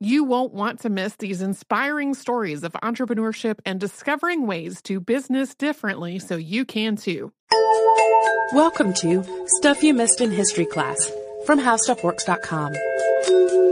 You 0.00 0.24
won't 0.24 0.52
want 0.52 0.80
to 0.80 0.90
miss 0.90 1.16
these 1.16 1.40
inspiring 1.40 2.12
stories 2.12 2.64
of 2.64 2.72
entrepreneurship 2.82 3.60
and 3.64 3.80
discovering 3.80 4.46
ways 4.46 4.82
to 4.82 5.00
business 5.00 5.54
differently 5.54 6.18
so 6.18 6.36
you 6.36 6.66
can 6.66 6.96
too. 6.96 7.32
Welcome 8.52 8.92
to 8.92 9.24
Stuff 9.46 9.82
You 9.82 9.94
Missed 9.94 10.20
in 10.20 10.30
History 10.30 10.66
Class 10.66 11.10
from 11.46 11.58
HowStuffWorks.com. 11.58 13.65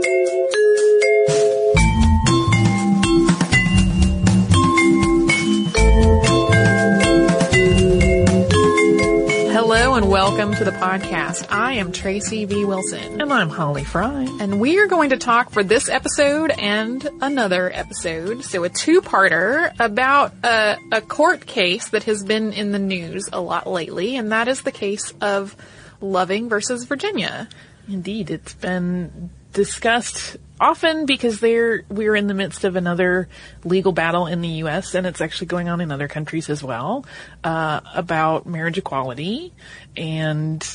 welcome 10.15 10.53
to 10.53 10.63
the 10.63 10.71
podcast. 10.71 11.45
I 11.49 11.73
am 11.73 11.91
Tracy 11.91 12.45
V. 12.45 12.63
Wilson. 12.63 13.19
And 13.19 13.33
I'm 13.33 13.49
Holly 13.49 13.83
Fry. 13.83 14.23
And 14.39 14.61
we 14.61 14.79
are 14.79 14.87
going 14.87 15.09
to 15.09 15.17
talk 15.17 15.49
for 15.49 15.61
this 15.61 15.89
episode 15.89 16.51
and 16.51 17.05
another 17.19 17.69
episode, 17.69 18.41
so 18.45 18.63
a 18.63 18.69
two-parter 18.69 19.77
about 19.77 20.31
a, 20.41 20.77
a 20.93 21.01
court 21.01 21.45
case 21.45 21.89
that 21.89 22.03
has 22.03 22.23
been 22.23 22.53
in 22.53 22.71
the 22.71 22.79
news 22.79 23.27
a 23.33 23.41
lot 23.41 23.67
lately, 23.67 24.15
and 24.15 24.31
that 24.31 24.47
is 24.47 24.61
the 24.61 24.71
case 24.71 25.13
of 25.19 25.53
Loving 25.99 26.47
versus 26.47 26.85
Virginia. 26.85 27.49
Indeed, 27.89 28.31
it's 28.31 28.53
been 28.53 29.31
discussed 29.51 30.37
often 30.59 31.05
because 31.05 31.39
they're 31.39 31.83
we're 31.89 32.15
in 32.15 32.27
the 32.27 32.33
midst 32.33 32.63
of 32.63 32.75
another 32.75 33.27
legal 33.63 33.91
battle 33.91 34.27
in 34.27 34.41
the 34.41 34.47
U.S. 34.47 34.95
and 34.95 35.05
it's 35.05 35.21
actually 35.21 35.47
going 35.47 35.69
on 35.69 35.81
in 35.81 35.91
other 35.91 36.07
countries 36.07 36.49
as 36.49 36.63
well 36.63 37.05
uh, 37.43 37.81
about 37.93 38.45
marriage 38.45 38.77
equality, 38.77 39.53
and 39.95 40.65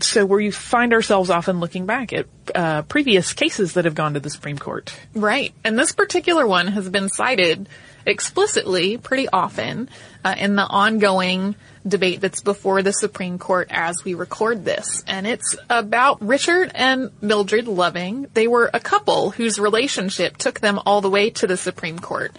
so 0.00 0.26
we 0.26 0.50
find 0.50 0.92
ourselves 0.92 1.30
often 1.30 1.60
looking 1.60 1.86
back 1.86 2.12
at 2.12 2.26
uh, 2.54 2.82
previous 2.82 3.32
cases 3.32 3.74
that 3.74 3.84
have 3.84 3.94
gone 3.94 4.14
to 4.14 4.20
the 4.20 4.30
Supreme 4.30 4.58
Court. 4.58 4.94
Right, 5.14 5.54
and 5.64 5.78
this 5.78 5.92
particular 5.92 6.46
one 6.46 6.68
has 6.68 6.88
been 6.88 7.08
cited 7.08 7.68
explicitly 8.08 8.96
pretty 8.96 9.28
often 9.28 9.88
uh, 10.24 10.34
in 10.38 10.56
the 10.56 10.66
ongoing 10.66 11.54
debate 11.86 12.20
that's 12.20 12.40
before 12.40 12.82
the 12.82 12.92
Supreme 12.92 13.38
Court 13.38 13.68
as 13.70 14.04
we 14.04 14.14
record 14.14 14.64
this. 14.64 15.02
And 15.06 15.26
it's 15.26 15.56
about 15.70 16.20
Richard 16.20 16.70
and 16.74 17.10
Mildred 17.20 17.66
Loving. 17.66 18.26
They 18.34 18.46
were 18.46 18.70
a 18.72 18.80
couple 18.80 19.30
whose 19.30 19.58
relationship 19.58 20.36
took 20.36 20.60
them 20.60 20.80
all 20.84 21.00
the 21.00 21.10
way 21.10 21.30
to 21.30 21.46
the 21.46 21.56
Supreme 21.56 21.98
Court. 21.98 22.36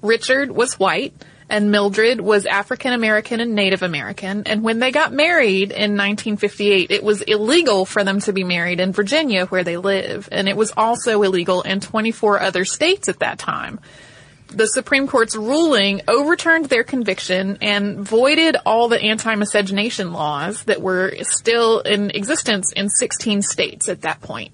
Richard 0.00 0.50
was 0.50 0.78
white 0.78 1.14
and 1.48 1.70
Mildred 1.70 2.20
was 2.20 2.46
African 2.46 2.92
American 2.92 3.40
and 3.40 3.54
Native 3.54 3.82
American. 3.82 4.44
And 4.46 4.62
when 4.62 4.78
they 4.78 4.90
got 4.90 5.12
married 5.12 5.70
in 5.70 5.96
1958, 5.96 6.90
it 6.90 7.02
was 7.02 7.22
illegal 7.22 7.84
for 7.84 8.04
them 8.04 8.20
to 8.20 8.32
be 8.32 8.42
married 8.42 8.80
in 8.80 8.92
Virginia 8.92 9.46
where 9.46 9.64
they 9.64 9.76
live. 9.76 10.28
And 10.32 10.48
it 10.48 10.56
was 10.56 10.72
also 10.76 11.22
illegal 11.22 11.62
in 11.62 11.80
24 11.80 12.40
other 12.40 12.64
states 12.64 13.08
at 13.08 13.18
that 13.18 13.38
time 13.38 13.80
the 14.56 14.66
Supreme 14.66 15.06
Court's 15.06 15.36
ruling 15.36 16.02
overturned 16.08 16.66
their 16.66 16.84
conviction 16.84 17.58
and 17.60 17.98
voided 18.00 18.56
all 18.64 18.88
the 18.88 19.00
anti-miscegenation 19.00 20.12
laws 20.12 20.62
that 20.64 20.80
were 20.80 21.14
still 21.22 21.80
in 21.80 22.10
existence 22.10 22.72
in 22.72 22.88
16 22.88 23.42
states 23.42 23.88
at 23.88 24.02
that 24.02 24.20
point. 24.20 24.52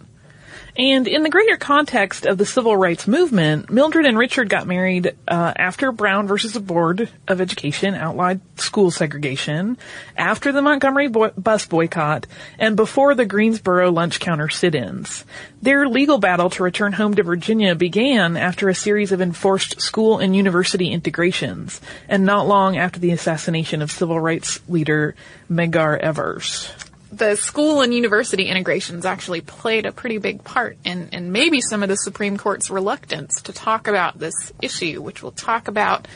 And 0.78 1.08
in 1.08 1.24
the 1.24 1.28
greater 1.28 1.56
context 1.56 2.24
of 2.24 2.38
the 2.38 2.46
civil 2.46 2.76
rights 2.76 3.08
movement, 3.08 3.68
Mildred 3.68 4.06
and 4.06 4.16
Richard 4.16 4.48
got 4.48 4.68
married 4.68 5.12
uh, 5.26 5.52
after 5.56 5.90
Brown 5.90 6.28
versus 6.28 6.52
the 6.52 6.60
Board 6.60 7.10
of 7.26 7.40
Education 7.40 7.96
outlawed 7.96 8.40
school 8.60 8.92
segregation, 8.92 9.76
after 10.16 10.52
the 10.52 10.62
Montgomery 10.62 11.08
bo- 11.08 11.32
bus 11.36 11.66
boycott, 11.66 12.28
and 12.60 12.76
before 12.76 13.16
the 13.16 13.26
Greensboro 13.26 13.90
lunch 13.90 14.20
counter 14.20 14.48
sit-ins. 14.48 15.24
Their 15.60 15.88
legal 15.88 16.18
battle 16.18 16.48
to 16.50 16.62
return 16.62 16.92
home 16.92 17.16
to 17.16 17.24
Virginia 17.24 17.74
began 17.74 18.36
after 18.36 18.68
a 18.68 18.74
series 18.74 19.10
of 19.10 19.20
enforced 19.20 19.80
school 19.80 20.18
and 20.18 20.36
university 20.36 20.92
integrations, 20.92 21.80
and 22.08 22.24
not 22.24 22.46
long 22.46 22.76
after 22.76 23.00
the 23.00 23.10
assassination 23.10 23.82
of 23.82 23.90
civil 23.90 24.20
rights 24.20 24.60
leader 24.68 25.16
Medgar 25.50 25.98
Evers 25.98 26.70
the 27.10 27.36
school 27.36 27.80
and 27.80 27.94
university 27.94 28.46
integrations 28.46 29.06
actually 29.06 29.40
played 29.40 29.86
a 29.86 29.92
pretty 29.92 30.18
big 30.18 30.44
part 30.44 30.76
in, 30.84 31.08
in 31.08 31.32
maybe 31.32 31.60
some 31.60 31.82
of 31.82 31.88
the 31.88 31.96
Supreme 31.96 32.36
Court's 32.36 32.70
reluctance 32.70 33.42
to 33.42 33.52
talk 33.52 33.88
about 33.88 34.18
this 34.18 34.52
issue, 34.60 35.00
which 35.00 35.22
we'll 35.22 35.32
talk 35.32 35.68
about 35.68 36.06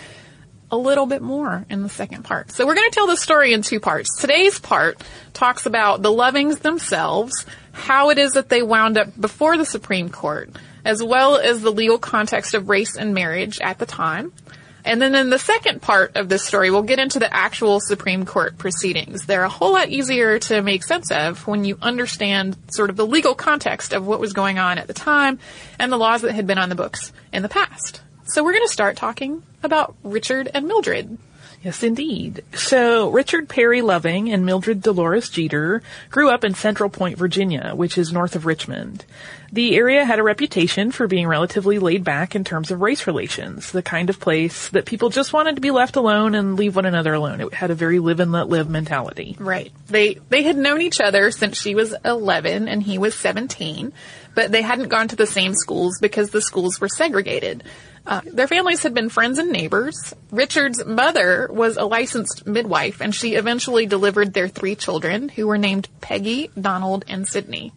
a 0.70 0.76
little 0.76 1.06
bit 1.06 1.20
more 1.20 1.66
in 1.68 1.82
the 1.82 1.88
second 1.88 2.24
part. 2.24 2.50
So 2.50 2.66
we're 2.66 2.74
going 2.74 2.90
to 2.90 2.94
tell 2.94 3.06
the 3.06 3.16
story 3.16 3.52
in 3.52 3.60
two 3.62 3.78
parts. 3.78 4.16
Today's 4.18 4.58
part 4.58 5.02
talks 5.34 5.66
about 5.66 6.00
the 6.00 6.10
Lovings 6.10 6.60
themselves, 6.60 7.44
how 7.72 8.10
it 8.10 8.18
is 8.18 8.32
that 8.32 8.48
they 8.48 8.62
wound 8.62 8.96
up 8.96 9.08
before 9.20 9.58
the 9.58 9.66
Supreme 9.66 10.08
Court, 10.08 10.50
as 10.84 11.02
well 11.02 11.36
as 11.36 11.60
the 11.60 11.70
legal 11.70 11.98
context 11.98 12.54
of 12.54 12.70
race 12.70 12.96
and 12.96 13.12
marriage 13.12 13.60
at 13.60 13.78
the 13.78 13.86
time. 13.86 14.32
And 14.84 15.00
then 15.00 15.14
in 15.14 15.30
the 15.30 15.38
second 15.38 15.80
part 15.80 16.16
of 16.16 16.28
this 16.28 16.44
story, 16.44 16.70
we'll 16.70 16.82
get 16.82 16.98
into 16.98 17.18
the 17.18 17.32
actual 17.32 17.80
Supreme 17.80 18.26
Court 18.26 18.58
proceedings. 18.58 19.26
They're 19.26 19.44
a 19.44 19.48
whole 19.48 19.72
lot 19.72 19.88
easier 19.88 20.38
to 20.40 20.60
make 20.60 20.84
sense 20.84 21.10
of 21.10 21.46
when 21.46 21.64
you 21.64 21.78
understand 21.80 22.56
sort 22.68 22.90
of 22.90 22.96
the 22.96 23.06
legal 23.06 23.34
context 23.34 23.92
of 23.92 24.06
what 24.06 24.20
was 24.20 24.32
going 24.32 24.58
on 24.58 24.78
at 24.78 24.88
the 24.88 24.94
time 24.94 25.38
and 25.78 25.92
the 25.92 25.96
laws 25.96 26.22
that 26.22 26.32
had 26.32 26.46
been 26.46 26.58
on 26.58 26.68
the 26.68 26.74
books 26.74 27.12
in 27.32 27.42
the 27.42 27.48
past. 27.48 28.02
So 28.24 28.42
we're 28.42 28.52
going 28.52 28.66
to 28.66 28.72
start 28.72 28.96
talking 28.96 29.42
about 29.62 29.94
Richard 30.02 30.50
and 30.52 30.66
Mildred. 30.66 31.18
Yes, 31.62 31.84
indeed. 31.84 32.42
So, 32.54 33.10
Richard 33.10 33.48
Perry 33.48 33.82
Loving 33.82 34.32
and 34.32 34.44
Mildred 34.44 34.82
Dolores 34.82 35.28
Jeter 35.28 35.80
grew 36.10 36.28
up 36.28 36.42
in 36.42 36.54
Central 36.54 36.90
Point, 36.90 37.18
Virginia, 37.18 37.72
which 37.76 37.96
is 37.96 38.12
north 38.12 38.34
of 38.34 38.46
Richmond. 38.46 39.04
The 39.52 39.76
area 39.76 40.04
had 40.04 40.18
a 40.18 40.24
reputation 40.24 40.90
for 40.90 41.06
being 41.06 41.28
relatively 41.28 41.78
laid 41.78 42.02
back 42.02 42.34
in 42.34 42.42
terms 42.42 42.72
of 42.72 42.80
race 42.80 43.06
relations, 43.06 43.70
the 43.70 43.82
kind 43.82 44.10
of 44.10 44.18
place 44.18 44.70
that 44.70 44.86
people 44.86 45.10
just 45.10 45.32
wanted 45.32 45.54
to 45.54 45.60
be 45.60 45.70
left 45.70 45.94
alone 45.94 46.34
and 46.34 46.56
leave 46.56 46.74
one 46.74 46.86
another 46.86 47.14
alone. 47.14 47.40
It 47.40 47.54
had 47.54 47.70
a 47.70 47.76
very 47.76 48.00
live 48.00 48.18
and 48.18 48.32
let 48.32 48.48
live 48.48 48.68
mentality. 48.68 49.36
Right. 49.38 49.70
They 49.86 50.14
they 50.30 50.42
had 50.42 50.56
known 50.56 50.80
each 50.80 51.00
other 51.00 51.30
since 51.30 51.60
she 51.60 51.74
was 51.74 51.94
11 52.04 52.66
and 52.66 52.82
he 52.82 52.98
was 52.98 53.14
17, 53.14 53.92
but 54.34 54.50
they 54.50 54.62
hadn't 54.62 54.88
gone 54.88 55.08
to 55.08 55.16
the 55.16 55.26
same 55.26 55.54
schools 55.54 55.98
because 56.00 56.30
the 56.30 56.40
schools 56.40 56.80
were 56.80 56.88
segregated. 56.88 57.62
Uh, 58.04 58.20
their 58.24 58.48
families 58.48 58.82
had 58.82 58.94
been 58.94 59.08
friends 59.08 59.38
and 59.38 59.50
neighbors. 59.50 60.14
Richard's 60.30 60.84
mother 60.84 61.48
was 61.50 61.76
a 61.76 61.84
licensed 61.84 62.46
midwife, 62.46 63.00
and 63.00 63.14
she 63.14 63.34
eventually 63.34 63.86
delivered 63.86 64.32
their 64.32 64.48
three 64.48 64.74
children, 64.74 65.28
who 65.28 65.46
were 65.46 65.58
named 65.58 65.88
Peggy, 66.00 66.50
Donald, 66.60 67.04
and 67.06 67.26
Sydney. 67.28 67.72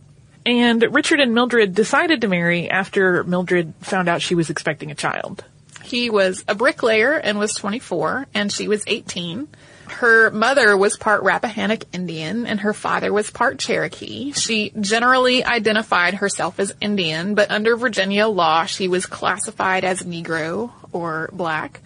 And 0.45 0.83
Richard 0.92 1.19
and 1.19 1.33
Mildred 1.33 1.74
decided 1.74 2.22
to 2.22 2.27
marry 2.27 2.69
after 2.69 3.24
Mildred 3.24 3.74
found 3.81 4.07
out 4.07 4.22
she 4.22 4.36
was 4.36 4.50
expecting 4.50 4.92
a 4.92 4.95
child. 4.95 5.44
He 5.83 6.10
was 6.10 6.44
a 6.48 6.56
bricklayer 6.56 7.13
and 7.13 7.38
was 7.38 7.54
24, 7.54 8.28
and 8.33 8.51
she 8.51 8.68
was 8.68 8.83
18. 8.88 9.48
Her 9.88 10.32
mother 10.32 10.76
was 10.76 10.98
part 10.98 11.24
Rappahannock 11.24 11.84
Indian 11.94 12.48
and 12.48 12.60
her 12.62 12.74
father 12.74 13.14
was 13.14 13.30
part 13.30 13.60
Cherokee. 13.60 14.32
She 14.34 14.72
generally 14.80 15.44
identified 15.44 16.16
herself 16.16 16.60
as 16.60 16.74
Indian, 16.82 17.36
but 17.36 17.52
under 17.52 17.78
Virginia 17.78 18.28
law, 18.28 18.66
she 18.66 18.88
was 18.88 19.06
classified 19.06 19.84
as 19.84 20.02
Negro 20.02 20.72
or 20.92 21.30
black. 21.32 21.82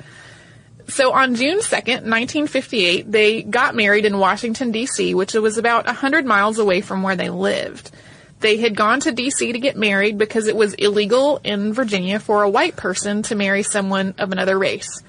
So 0.88 1.12
on 1.12 1.36
June 1.36 1.60
2nd, 1.60 2.08
1958, 2.08 3.12
they 3.12 3.44
got 3.44 3.76
married 3.76 4.06
in 4.06 4.18
Washington, 4.18 4.72
D.C., 4.72 5.14
which 5.14 5.34
was 5.34 5.60
about 5.60 5.86
100 5.86 6.26
miles 6.26 6.58
away 6.58 6.82
from 6.82 7.04
where 7.04 7.16
they 7.16 7.30
lived. 7.30 7.92
They 8.40 8.58
had 8.58 8.76
gone 8.76 9.02
to 9.02 9.12
D.C. 9.12 9.52
to 9.52 9.60
get 9.60 9.78
married 9.78 10.18
because 10.18 10.48
it 10.48 10.56
was 10.56 10.74
illegal 10.74 11.42
in 11.44 11.74
Virginia 11.74 12.20
for 12.20 12.42
a 12.42 12.50
white 12.50 12.76
person 12.76 13.22
to 13.24 13.36
marry 13.36 13.62
someone 13.62 14.16
of 14.18 14.32
another 14.32 14.58
race. 14.58 15.04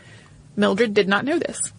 Mildred 0.56 0.92
did 0.92 1.08
not 1.08 1.24
know 1.24 1.38
this. 1.38 1.72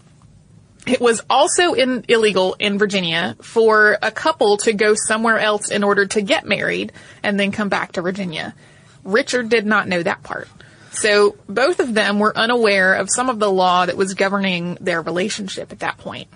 It 0.87 0.99
was 0.99 1.21
also 1.29 1.73
in, 1.73 2.05
illegal 2.07 2.55
in 2.59 2.79
Virginia 2.79 3.35
for 3.41 3.97
a 4.01 4.09
couple 4.11 4.57
to 4.57 4.73
go 4.73 4.95
somewhere 4.95 5.37
else 5.37 5.69
in 5.69 5.83
order 5.83 6.07
to 6.07 6.21
get 6.21 6.45
married 6.45 6.91
and 7.21 7.39
then 7.39 7.51
come 7.51 7.69
back 7.69 7.93
to 7.93 8.01
Virginia. 8.01 8.55
Richard 9.03 9.49
did 9.49 9.65
not 9.65 9.87
know 9.87 10.01
that 10.01 10.23
part. 10.23 10.47
So 10.91 11.37
both 11.47 11.79
of 11.79 11.93
them 11.93 12.19
were 12.19 12.35
unaware 12.35 12.95
of 12.95 13.09
some 13.09 13.29
of 13.29 13.39
the 13.39 13.51
law 13.51 13.85
that 13.85 13.95
was 13.95 14.13
governing 14.13 14.77
their 14.81 15.01
relationship 15.01 15.71
at 15.71 15.79
that 15.79 15.97
point. 15.97 16.27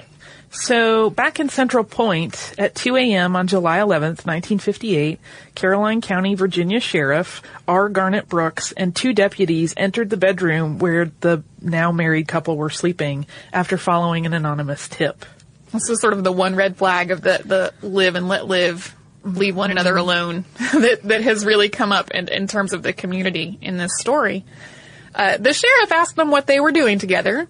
So 0.56 1.10
back 1.10 1.40
in 1.40 1.50
Central 1.50 1.84
Point 1.84 2.54
at 2.58 2.76
2 2.76 2.96
a.m. 2.96 3.36
on 3.36 3.48
July 3.48 3.80
11th, 3.80 4.26
1958, 4.26 5.20
Caroline 5.54 6.02
County, 6.02 6.34
Virginia 6.34 6.80
Sheriff 6.80 7.42
R. 7.68 7.90
Garnett 7.90 8.30
Brooks 8.30 8.72
and 8.72 8.96
two 8.96 9.14
deputies 9.14 9.74
entered 9.76 10.10
the 10.10 10.18
bedroom 10.18 10.80
where 10.80 11.12
the 11.20 11.44
now 11.62 11.92
married 11.92 12.28
couple 12.28 12.56
were 12.56 12.70
sleeping 12.70 13.28
after 13.52 13.78
following 13.78 14.26
an 14.26 14.34
anonymous 14.34 14.88
tip. 14.88 15.26
This 15.74 15.90
is 15.90 16.00
sort 16.00 16.14
of 16.14 16.24
the 16.24 16.32
one 16.32 16.56
red 16.56 16.78
flag 16.78 17.12
of 17.12 17.22
the, 17.22 17.42
the 17.44 17.88
live 17.88 18.16
and 18.16 18.30
let 18.30 18.48
live, 18.48 18.96
leave 19.24 19.58
one 19.58 19.72
another 19.72 19.98
alone 19.98 20.46
that, 20.58 21.02
that 21.04 21.22
has 21.22 21.46
really 21.46 21.68
come 21.68 21.92
up 21.92 22.12
in, 22.12 22.30
in 22.30 22.48
terms 22.48 22.72
of 22.72 22.82
the 22.82 22.94
community 22.94 23.60
in 23.62 23.78
this 23.78 23.92
story. 24.00 24.46
Uh, 25.14 25.38
the 25.38 25.54
sheriff 25.54 25.92
asked 25.92 26.16
them 26.16 26.32
what 26.32 26.48
they 26.48 26.60
were 26.60 26.72
doing 26.72 26.98
together, 26.98 27.48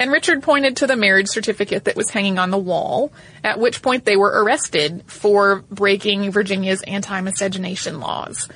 and 0.00 0.10
Richard 0.10 0.42
pointed 0.42 0.78
to 0.78 0.86
the 0.86 0.96
marriage 0.96 1.28
certificate 1.28 1.84
that 1.84 1.94
was 1.94 2.08
hanging 2.08 2.38
on 2.38 2.50
the 2.50 2.58
wall, 2.58 3.12
at 3.44 3.60
which 3.60 3.82
point 3.82 4.06
they 4.06 4.16
were 4.16 4.42
arrested 4.42 5.04
for 5.06 5.62
breaking 5.70 6.32
Virginia's 6.32 6.80
anti-miscegenation 6.82 8.00
laws. 8.00 8.48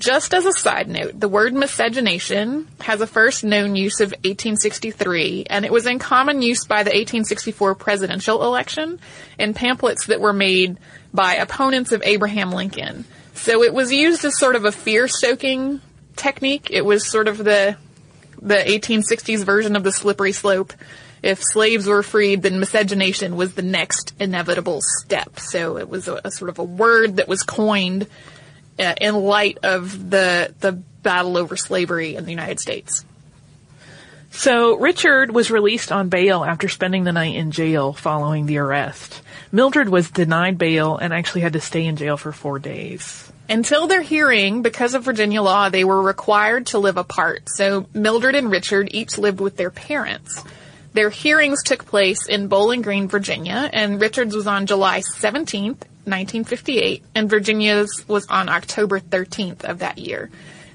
Just 0.00 0.34
as 0.34 0.44
a 0.44 0.52
side 0.52 0.88
note, 0.88 1.18
the 1.18 1.28
word 1.28 1.54
miscegenation 1.54 2.66
has 2.80 3.00
a 3.00 3.06
first 3.06 3.44
known 3.44 3.76
use 3.76 4.00
of 4.00 4.10
1863, 4.10 5.46
and 5.48 5.64
it 5.64 5.72
was 5.72 5.86
in 5.86 6.00
common 6.00 6.42
use 6.42 6.64
by 6.64 6.82
the 6.82 6.90
1864 6.90 7.76
presidential 7.76 8.42
election 8.42 8.98
in 9.38 9.54
pamphlets 9.54 10.06
that 10.06 10.20
were 10.20 10.32
made 10.32 10.78
by 11.14 11.34
opponents 11.34 11.92
of 11.92 12.02
Abraham 12.04 12.50
Lincoln. 12.50 13.04
So 13.34 13.62
it 13.62 13.72
was 13.72 13.92
used 13.92 14.24
as 14.24 14.36
sort 14.36 14.56
of 14.56 14.64
a 14.64 14.72
fear-stoking 14.72 15.80
technique. 16.16 16.70
It 16.72 16.84
was 16.84 17.08
sort 17.08 17.28
of 17.28 17.38
the 17.38 17.76
the 18.40 18.56
1860s 18.56 19.44
version 19.44 19.76
of 19.76 19.84
the 19.84 19.92
slippery 19.92 20.32
slope. 20.32 20.72
If 21.22 21.40
slaves 21.42 21.86
were 21.86 22.02
freed, 22.02 22.42
then 22.42 22.60
miscegenation 22.60 23.36
was 23.36 23.54
the 23.54 23.62
next 23.62 24.14
inevitable 24.20 24.80
step. 24.82 25.40
So 25.40 25.76
it 25.78 25.88
was 25.88 26.06
a, 26.06 26.20
a 26.24 26.30
sort 26.30 26.48
of 26.48 26.58
a 26.58 26.64
word 26.64 27.16
that 27.16 27.28
was 27.28 27.42
coined 27.42 28.06
uh, 28.78 28.94
in 29.00 29.14
light 29.14 29.58
of 29.62 30.10
the 30.10 30.54
the 30.60 30.72
battle 30.72 31.36
over 31.36 31.56
slavery 31.56 32.14
in 32.14 32.24
the 32.24 32.30
United 32.30 32.60
States. 32.60 33.04
So 34.30 34.76
Richard 34.76 35.32
was 35.34 35.50
released 35.50 35.90
on 35.90 36.10
bail 36.10 36.44
after 36.44 36.68
spending 36.68 37.04
the 37.04 37.12
night 37.12 37.34
in 37.34 37.50
jail 37.50 37.92
following 37.92 38.46
the 38.46 38.58
arrest. 38.58 39.22
Mildred 39.50 39.88
was 39.88 40.10
denied 40.10 40.58
bail 40.58 40.96
and 40.96 41.12
actually 41.12 41.40
had 41.40 41.54
to 41.54 41.60
stay 41.60 41.86
in 41.86 41.96
jail 41.96 42.16
for 42.16 42.32
four 42.32 42.58
days. 42.58 43.27
Until 43.48 43.86
their 43.86 44.02
hearing, 44.02 44.60
because 44.60 44.94
of 44.94 45.04
Virginia 45.04 45.40
law, 45.40 45.70
they 45.70 45.84
were 45.84 46.02
required 46.02 46.66
to 46.66 46.78
live 46.78 46.98
apart. 46.98 47.48
So 47.56 47.86
Mildred 47.94 48.34
and 48.34 48.50
Richard 48.50 48.90
each 48.92 49.16
lived 49.16 49.40
with 49.40 49.56
their 49.56 49.70
parents. 49.70 50.44
Their 50.92 51.10
hearings 51.10 51.62
took 51.62 51.86
place 51.86 52.26
in 52.26 52.48
Bowling 52.48 52.82
Green, 52.82 53.08
Virginia, 53.08 53.70
and 53.72 54.00
Richard's 54.00 54.34
was 54.34 54.46
on 54.46 54.66
July 54.66 55.00
17th, 55.00 55.84
1958, 56.04 57.04
and 57.14 57.30
Virginia's 57.30 58.04
was 58.06 58.26
on 58.28 58.48
October 58.48 59.00
13th 59.00 59.64
of 59.64 59.78
that 59.78 59.98
year. 59.98 60.30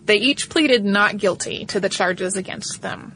They 0.06 0.16
each 0.18 0.50
pleaded 0.50 0.84
not 0.84 1.18
guilty 1.18 1.66
to 1.66 1.80
the 1.80 1.90
charges 1.90 2.36
against 2.36 2.82
them. 2.82 3.16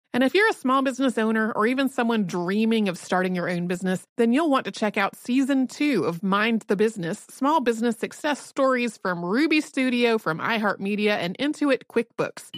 And 0.13 0.23
if 0.23 0.33
you're 0.33 0.49
a 0.49 0.53
small 0.53 0.81
business 0.81 1.17
owner 1.17 1.53
or 1.53 1.65
even 1.65 1.87
someone 1.87 2.25
dreaming 2.25 2.89
of 2.89 2.97
starting 2.97 3.33
your 3.33 3.49
own 3.49 3.67
business, 3.67 4.05
then 4.17 4.33
you'll 4.33 4.49
want 4.49 4.65
to 4.65 4.71
check 4.71 4.97
out 4.97 5.15
season 5.15 5.67
two 5.67 6.03
of 6.03 6.21
Mind 6.21 6.65
the 6.67 6.75
Business 6.75 7.25
Small 7.29 7.61
Business 7.61 7.97
Success 7.97 8.45
Stories 8.45 8.97
from 8.97 9.23
Ruby 9.23 9.61
Studio, 9.61 10.17
from 10.17 10.39
iHeartMedia, 10.39 11.11
and 11.11 11.37
Intuit 11.37 11.83
QuickBooks. 11.89 12.49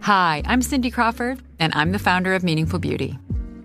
Hi, 0.00 0.42
I'm 0.46 0.62
Cindy 0.62 0.90
Crawford, 0.90 1.42
and 1.58 1.74
I'm 1.74 1.92
the 1.92 1.98
founder 1.98 2.34
of 2.34 2.42
Meaningful 2.42 2.78
Beauty. 2.78 3.18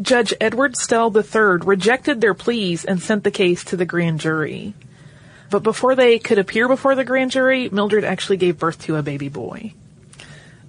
Judge 0.00 0.32
Edward 0.40 0.76
Stell 0.76 1.14
III 1.14 1.58
rejected 1.64 2.20
their 2.20 2.34
pleas 2.34 2.84
and 2.84 3.02
sent 3.02 3.24
the 3.24 3.30
case 3.30 3.64
to 3.64 3.76
the 3.76 3.84
grand 3.84 4.20
jury. 4.20 4.74
But 5.50 5.62
before 5.62 5.94
they 5.94 6.18
could 6.18 6.38
appear 6.38 6.68
before 6.68 6.94
the 6.94 7.04
grand 7.04 7.32
jury, 7.32 7.68
Mildred 7.68 8.04
actually 8.04 8.36
gave 8.38 8.58
birth 8.58 8.80
to 8.82 8.96
a 8.96 9.02
baby 9.02 9.28
boy. 9.28 9.74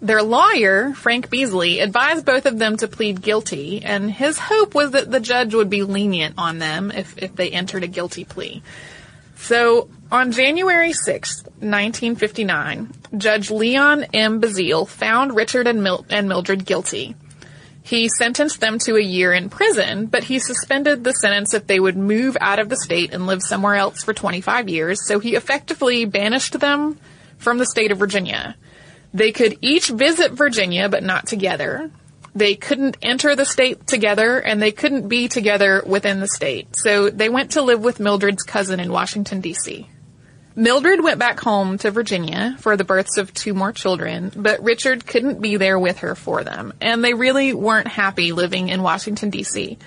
Their 0.02 0.24
lawyer, 0.24 0.94
Frank 0.96 1.30
Beasley, 1.30 1.80
advised 1.80 2.26
both 2.26 2.48
of 2.48 2.58
them 2.58 2.76
to 2.78 2.88
plead 2.88 3.22
guilty, 3.22 3.84
and 3.84 4.12
his 4.12 4.40
hope 4.40 4.74
was 4.74 4.92
that 4.92 5.12
the 5.12 5.20
judge 5.20 5.54
would 5.54 5.70
be 5.70 5.84
lenient 5.84 6.36
on 6.40 6.58
them 6.58 6.92
if, 6.92 7.16
if 7.20 7.36
they 7.36 7.52
entered 7.52 7.84
a 7.84 7.88
guilty 7.88 8.26
plea. 8.26 8.64
So, 9.38 9.90
on 10.12 10.32
January 10.32 10.94
6, 10.94 11.44
1959, 11.44 12.92
Judge 13.18 13.52
Leon 13.52 14.06
M. 14.14 14.42
Bazile 14.42 14.88
found 14.88 15.36
Richard 15.36 15.68
and, 15.68 15.84
Mil- 15.84 16.06
and 16.10 16.28
Mildred 16.28 16.66
guilty. 16.66 17.16
He 17.84 18.10
sentenced 18.10 18.60
them 18.60 18.78
to 18.80 18.96
a 18.96 19.02
year 19.02 19.34
in 19.34 19.50
prison, 19.50 20.06
but 20.06 20.24
he 20.24 20.40
suspended 20.40 21.04
the 21.04 21.14
sentence 21.14 21.54
if 21.54 21.68
they 21.68 21.80
would 21.80 21.98
move 21.98 22.38
out 22.40 22.60
of 22.60 22.70
the 22.70 22.78
state 22.78 23.14
and 23.14 23.26
live 23.26 23.42
somewhere 23.42 23.76
else 23.76 24.04
for 24.04 24.14
25 24.14 24.70
years, 24.70 25.08
so 25.08 25.20
he 25.20 25.36
effectively 25.36 26.06
banished 26.06 26.60
them 26.60 27.00
from 27.38 27.58
the 27.58 27.66
state 27.66 27.92
of 27.92 27.98
Virginia. 27.98 28.56
They 29.14 29.32
could 29.32 29.58
each 29.62 29.90
visit 29.90 30.32
Virginia, 30.32 30.90
but 30.90 31.04
not 31.04 31.28
together. 31.28 31.92
They 32.34 32.56
couldn't 32.56 32.98
enter 33.02 33.36
the 33.36 33.46
state 33.46 33.88
together, 33.88 34.38
and 34.40 34.62
they 34.62 34.72
couldn't 34.72 35.10
be 35.10 35.28
together 35.28 35.84
within 35.86 36.20
the 36.22 36.30
state. 36.30 36.76
So 36.78 37.10
they 37.10 37.30
went 37.30 37.52
to 37.52 37.62
live 37.62 37.84
with 37.84 38.00
Mildred's 38.00 38.44
cousin 38.44 38.80
in 38.80 38.92
Washington, 38.92 39.42
D.C. 39.42 39.90
Mildred 40.56 41.02
went 41.02 41.18
back 41.18 41.40
home 41.40 41.78
to 41.78 41.92
Virginia 41.92 42.58
for 42.60 42.76
the 42.76 42.84
births 42.84 43.18
of 43.18 43.34
two 43.34 43.54
more 43.54 43.72
children, 43.72 44.32
but 44.36 44.62
Richard 44.62 45.06
couldn't 45.08 45.42
be 45.42 45.56
there 45.56 45.80
with 45.80 46.00
her 46.00 46.14
for 46.14 46.44
them, 46.44 46.74
and 46.82 47.02
they 47.02 47.14
really 47.14 47.54
weren't 47.54 47.88
happy 47.88 48.34
living 48.34 48.68
in 48.68 48.82
Washington, 48.82 49.30
D.C. 49.30 49.78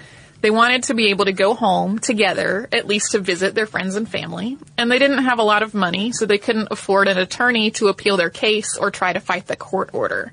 They 0.40 0.50
wanted 0.50 0.84
to 0.84 0.94
be 0.94 1.10
able 1.10 1.26
to 1.26 1.32
go 1.32 1.52
home 1.52 1.98
together, 1.98 2.66
at 2.72 2.86
least 2.86 3.12
to 3.12 3.18
visit 3.18 3.54
their 3.54 3.66
friends 3.66 3.94
and 3.94 4.08
family, 4.08 4.56
and 4.78 4.90
they 4.90 4.98
didn't 4.98 5.24
have 5.24 5.38
a 5.38 5.42
lot 5.42 5.62
of 5.62 5.74
money, 5.74 6.12
so 6.12 6.24
they 6.24 6.38
couldn't 6.38 6.68
afford 6.70 7.08
an 7.08 7.18
attorney 7.18 7.70
to 7.72 7.88
appeal 7.88 8.16
their 8.16 8.30
case 8.30 8.78
or 8.78 8.90
try 8.90 9.12
to 9.12 9.20
fight 9.20 9.46
the 9.46 9.56
court 9.56 9.90
order. 9.92 10.32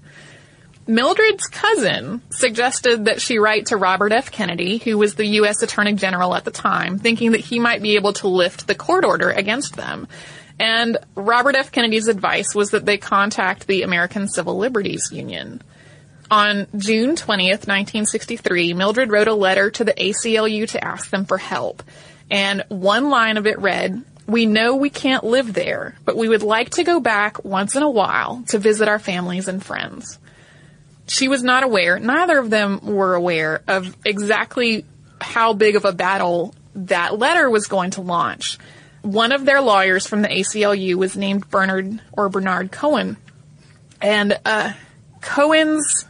Mildred's 0.92 1.48
cousin 1.48 2.22
suggested 2.32 3.06
that 3.06 3.22
she 3.22 3.40
write 3.40 3.68
to 3.68 3.78
Robert 3.78 4.12
F. 4.12 4.30
Kennedy, 4.30 4.78
who 4.78 4.98
was 4.98 5.16
the 5.16 5.26
U.S. 5.26 5.62
Attorney 5.62 5.94
General 5.94 6.36
at 6.36 6.44
the 6.44 6.52
time, 6.52 7.00
thinking 7.00 7.32
that 7.32 7.40
he 7.40 7.60
might 7.60 7.82
be 7.82 7.96
able 7.96 8.12
to 8.12 8.28
lift 8.28 8.68
the 8.68 8.76
court 8.76 9.06
order 9.06 9.30
against 9.30 9.78
them. 9.78 10.10
And 10.60 10.98
Robert 11.16 11.56
F. 11.56 11.72
Kennedy's 11.72 12.10
advice 12.10 12.54
was 12.54 12.72
that 12.72 12.86
they 12.86 12.98
contact 12.98 13.68
the 13.68 13.84
American 13.84 14.28
Civil 14.28 14.58
Liberties 14.58 15.10
Union. 15.14 15.62
On 16.30 16.68
June 16.76 17.16
20th, 17.16 17.68
1963, 17.70 18.74
Mildred 18.74 19.12
wrote 19.12 19.30
a 19.30 19.34
letter 19.34 19.72
to 19.72 19.86
the 19.86 19.94
ACLU 19.94 20.68
to 20.72 20.84
ask 20.84 21.10
them 21.10 21.24
for 21.24 21.38
help. 21.38 21.84
And 22.30 22.66
one 22.68 23.10
line 23.10 23.38
of 23.38 23.48
it 23.48 23.60
read, 23.60 24.04
We 24.28 24.46
know 24.46 24.76
we 24.76 24.90
can't 24.90 25.24
live 25.24 25.54
there, 25.54 25.96
but 26.04 26.18
we 26.18 26.28
would 26.28 26.44
like 26.44 26.72
to 26.72 26.84
go 26.84 27.00
back 27.00 27.46
once 27.46 27.78
in 27.78 27.84
a 27.84 27.90
while 27.90 28.44
to 28.50 28.60
visit 28.60 28.90
our 28.90 29.00
families 29.00 29.48
and 29.48 29.64
friends. 29.64 30.20
She 31.12 31.28
was 31.28 31.44
not 31.44 31.64
aware, 31.64 32.00
neither 32.00 32.40
of 32.40 32.50
them 32.50 32.80
were 32.84 33.16
aware 33.16 33.64
of 33.68 33.98
exactly 34.06 34.86
how 35.20 35.52
big 35.52 35.76
of 35.76 35.84
a 35.84 35.92
battle 35.92 36.56
that 36.74 37.20
letter 37.20 37.50
was 37.50 37.68
going 37.68 37.92
to 37.92 38.02
launch. 38.02 38.58
One 39.02 39.34
of 39.34 39.44
their 39.44 39.60
lawyers 39.60 40.08
from 40.08 40.22
the 40.22 40.30
ACLU 40.30 40.96
was 40.96 41.18
named 41.18 41.50
Bernard 41.50 42.00
or 42.14 42.30
Bernard 42.30 42.72
Cohen. 42.72 43.18
And 44.02 44.40
uh, 44.46 44.72
Cohen's 45.20 46.06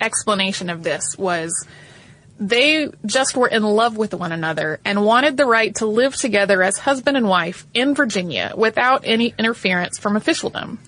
explanation 0.00 0.70
of 0.70 0.84
this 0.84 1.16
was 1.18 1.66
they 2.38 2.90
just 3.04 3.36
were 3.36 3.48
in 3.48 3.64
love 3.64 3.96
with 3.96 4.14
one 4.14 4.30
another 4.30 4.78
and 4.84 5.04
wanted 5.04 5.36
the 5.36 5.46
right 5.46 5.74
to 5.74 5.86
live 5.86 6.14
together 6.14 6.62
as 6.62 6.78
husband 6.78 7.16
and 7.16 7.28
wife 7.28 7.66
in 7.74 7.92
Virginia 7.92 8.52
without 8.56 9.02
any 9.04 9.34
interference 9.36 9.98
from 9.98 10.14
officialdom. 10.14 10.78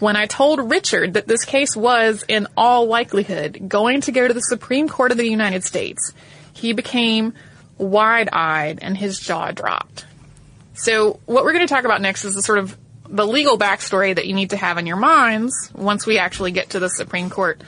When 0.00 0.16
I 0.16 0.24
told 0.24 0.70
Richard 0.70 1.14
that 1.14 1.28
this 1.28 1.44
case 1.44 1.76
was, 1.76 2.24
in 2.26 2.46
all 2.56 2.86
likelihood, 2.86 3.68
going 3.68 4.00
to 4.02 4.12
go 4.12 4.26
to 4.26 4.32
the 4.32 4.40
Supreme 4.40 4.88
Court 4.88 5.12
of 5.12 5.18
the 5.18 5.28
United 5.28 5.62
States, 5.62 6.14
he 6.54 6.72
became 6.72 7.34
wide 7.76 8.30
eyed 8.32 8.78
and 8.80 8.96
his 8.96 9.20
jaw 9.20 9.50
dropped. 9.50 10.06
So, 10.72 11.20
what 11.26 11.44
we're 11.44 11.52
going 11.52 11.66
to 11.66 11.72
talk 11.72 11.84
about 11.84 12.00
next 12.00 12.24
is 12.24 12.34
the 12.34 12.40
sort 12.40 12.58
of 12.58 12.76
the 13.10 13.26
legal 13.26 13.58
backstory 13.58 14.14
that 14.14 14.26
you 14.26 14.32
need 14.32 14.50
to 14.50 14.56
have 14.56 14.78
in 14.78 14.86
your 14.86 14.96
minds 14.96 15.70
once 15.74 16.06
we 16.06 16.18
actually 16.18 16.52
get 16.52 16.70
to 16.70 16.78
the 16.78 16.88
Supreme 16.88 17.28
Court. 17.28 17.60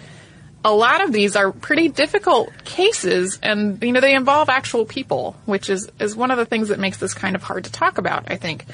A 0.65 0.73
lot 0.73 1.03
of 1.03 1.13
these 1.13 1.37
are 1.37 1.53
pretty 1.53 1.89
difficult 1.89 2.51
cases 2.65 3.39
and, 3.43 3.83
you 3.83 3.93
know, 3.93 4.01
they 4.01 4.15
involve 4.15 4.49
actual 4.49 4.87
people, 4.87 5.37
which 5.45 5.69
is, 5.69 5.91
is 6.01 6.17
one 6.17 6.31
of 6.31 6.39
the 6.39 6.47
things 6.47 6.69
that 6.69 6.79
makes 6.79 6.97
this 6.97 7.13
kind 7.13 7.37
of 7.37 7.43
hard 7.43 7.65
to 7.65 7.73
talk 7.73 7.99
about, 7.99 8.31
I 8.31 8.37
think. 8.37 8.65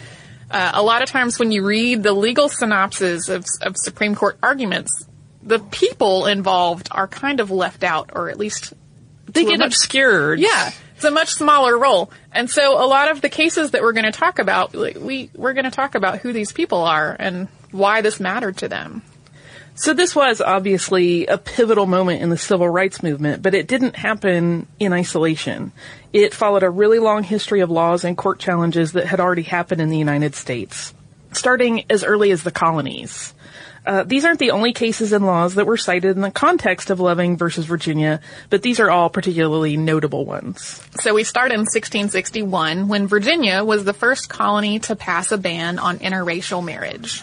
Uh, 0.51 0.71
a 0.75 0.83
lot 0.83 1.03
of 1.03 1.11
times 1.11 1.39
when 1.39 1.53
you 1.53 1.65
read 1.65 2.03
the 2.03 2.13
legal 2.13 2.49
synopses 2.49 3.29
of, 3.29 3.45
of 3.63 3.77
Supreme 3.77 4.15
Court 4.15 4.39
arguments, 4.43 5.07
the 5.43 5.59
people 5.59 6.27
involved 6.27 6.89
are 6.91 7.07
kind 7.07 7.41
of 7.41 7.51
left 7.51 7.85
out, 7.85 8.11
or 8.15 8.31
at 8.31 8.39
least 8.39 8.73
they 9.27 9.45
get 9.45 9.61
obscured. 9.61 10.41
Yeah, 10.41 10.71
it's 10.97 11.05
a 11.05 11.11
much 11.11 11.35
smaller 11.35 11.79
role, 11.79 12.11
and 12.33 12.49
so 12.49 12.83
a 12.83 12.87
lot 12.87 13.11
of 13.11 13.21
the 13.21 13.29
cases 13.29 13.73
that 13.73 13.83
we're 13.83 13.93
going 13.93 14.11
to 14.11 14.13
talk 14.13 14.39
about, 14.39 14.73
we 14.73 15.31
we're 15.35 15.53
going 15.53 15.65
to 15.65 15.71
talk 15.71 15.95
about 15.95 16.19
who 16.19 16.33
these 16.33 16.53
people 16.53 16.83
are 16.83 17.15
and 17.19 17.49
why 17.71 18.01
this 18.01 18.19
mattered 18.19 18.57
to 18.59 18.69
them. 18.69 19.03
So 19.79 19.95
this 19.95 20.17
was 20.17 20.41
obviously 20.41 21.27
a 21.29 21.39
pivotal 21.39 21.87
moment 21.87 22.21
in 22.21 22.31
the 22.31 22.37
civil 22.37 22.69
rights 22.69 23.01
movement, 23.01 23.45
but 23.45 23.55
it 23.55 23.69
didn't 23.69 23.95
happen 23.95 24.67
in 24.81 24.93
isolation. 24.93 25.71
It 26.13 26.35
followed 26.35 26.65
a 26.65 26.69
really 26.69 26.99
long 26.99 27.23
history 27.23 27.61
of 27.61 27.71
laws 27.71 28.03
and 28.03 28.19
court 28.19 28.41
challenges 28.41 28.93
that 28.93 29.07
had 29.07 29.21
already 29.21 29.43
happened 29.43 29.81
in 29.81 29.89
the 29.89 29.97
United 29.97 30.35
States, 30.35 30.93
starting 31.31 31.85
as 31.91 32.03
early 32.03 32.33
as 32.33 32.43
the 32.43 32.51
colonies. 32.51 33.33
Uh, 33.87 34.03
these 34.03 34.25
aren't 34.25 34.41
the 34.41 34.51
only 34.51 34.73
cases 34.73 35.13
and 35.13 35.25
laws 35.25 35.55
that 35.55 35.67
were 35.67 35.77
cited 35.77 36.17
in 36.17 36.23
the 36.23 36.33
context 36.33 36.91
of 36.91 36.99
Loving 36.99 37.37
versus 37.37 37.65
Virginia, 37.65 38.21
but 38.51 38.63
these 38.63 38.81
are 38.81 38.91
all 38.91 39.09
particularly 39.09 39.77
notable 39.77 40.25
ones. 40.25 40.83
So 40.99 41.15
we 41.15 41.23
start 41.23 41.53
in 41.53 41.61
1661 41.61 42.89
when 42.89 43.07
Virginia 43.07 43.63
was 43.63 43.85
the 43.85 43.95
first 43.95 44.29
colony 44.29 44.81
to 44.81 44.97
pass 44.97 45.31
a 45.31 45.39
ban 45.39 45.79
on 45.79 46.01
interracial 46.01 46.65
marriage. 46.65 47.23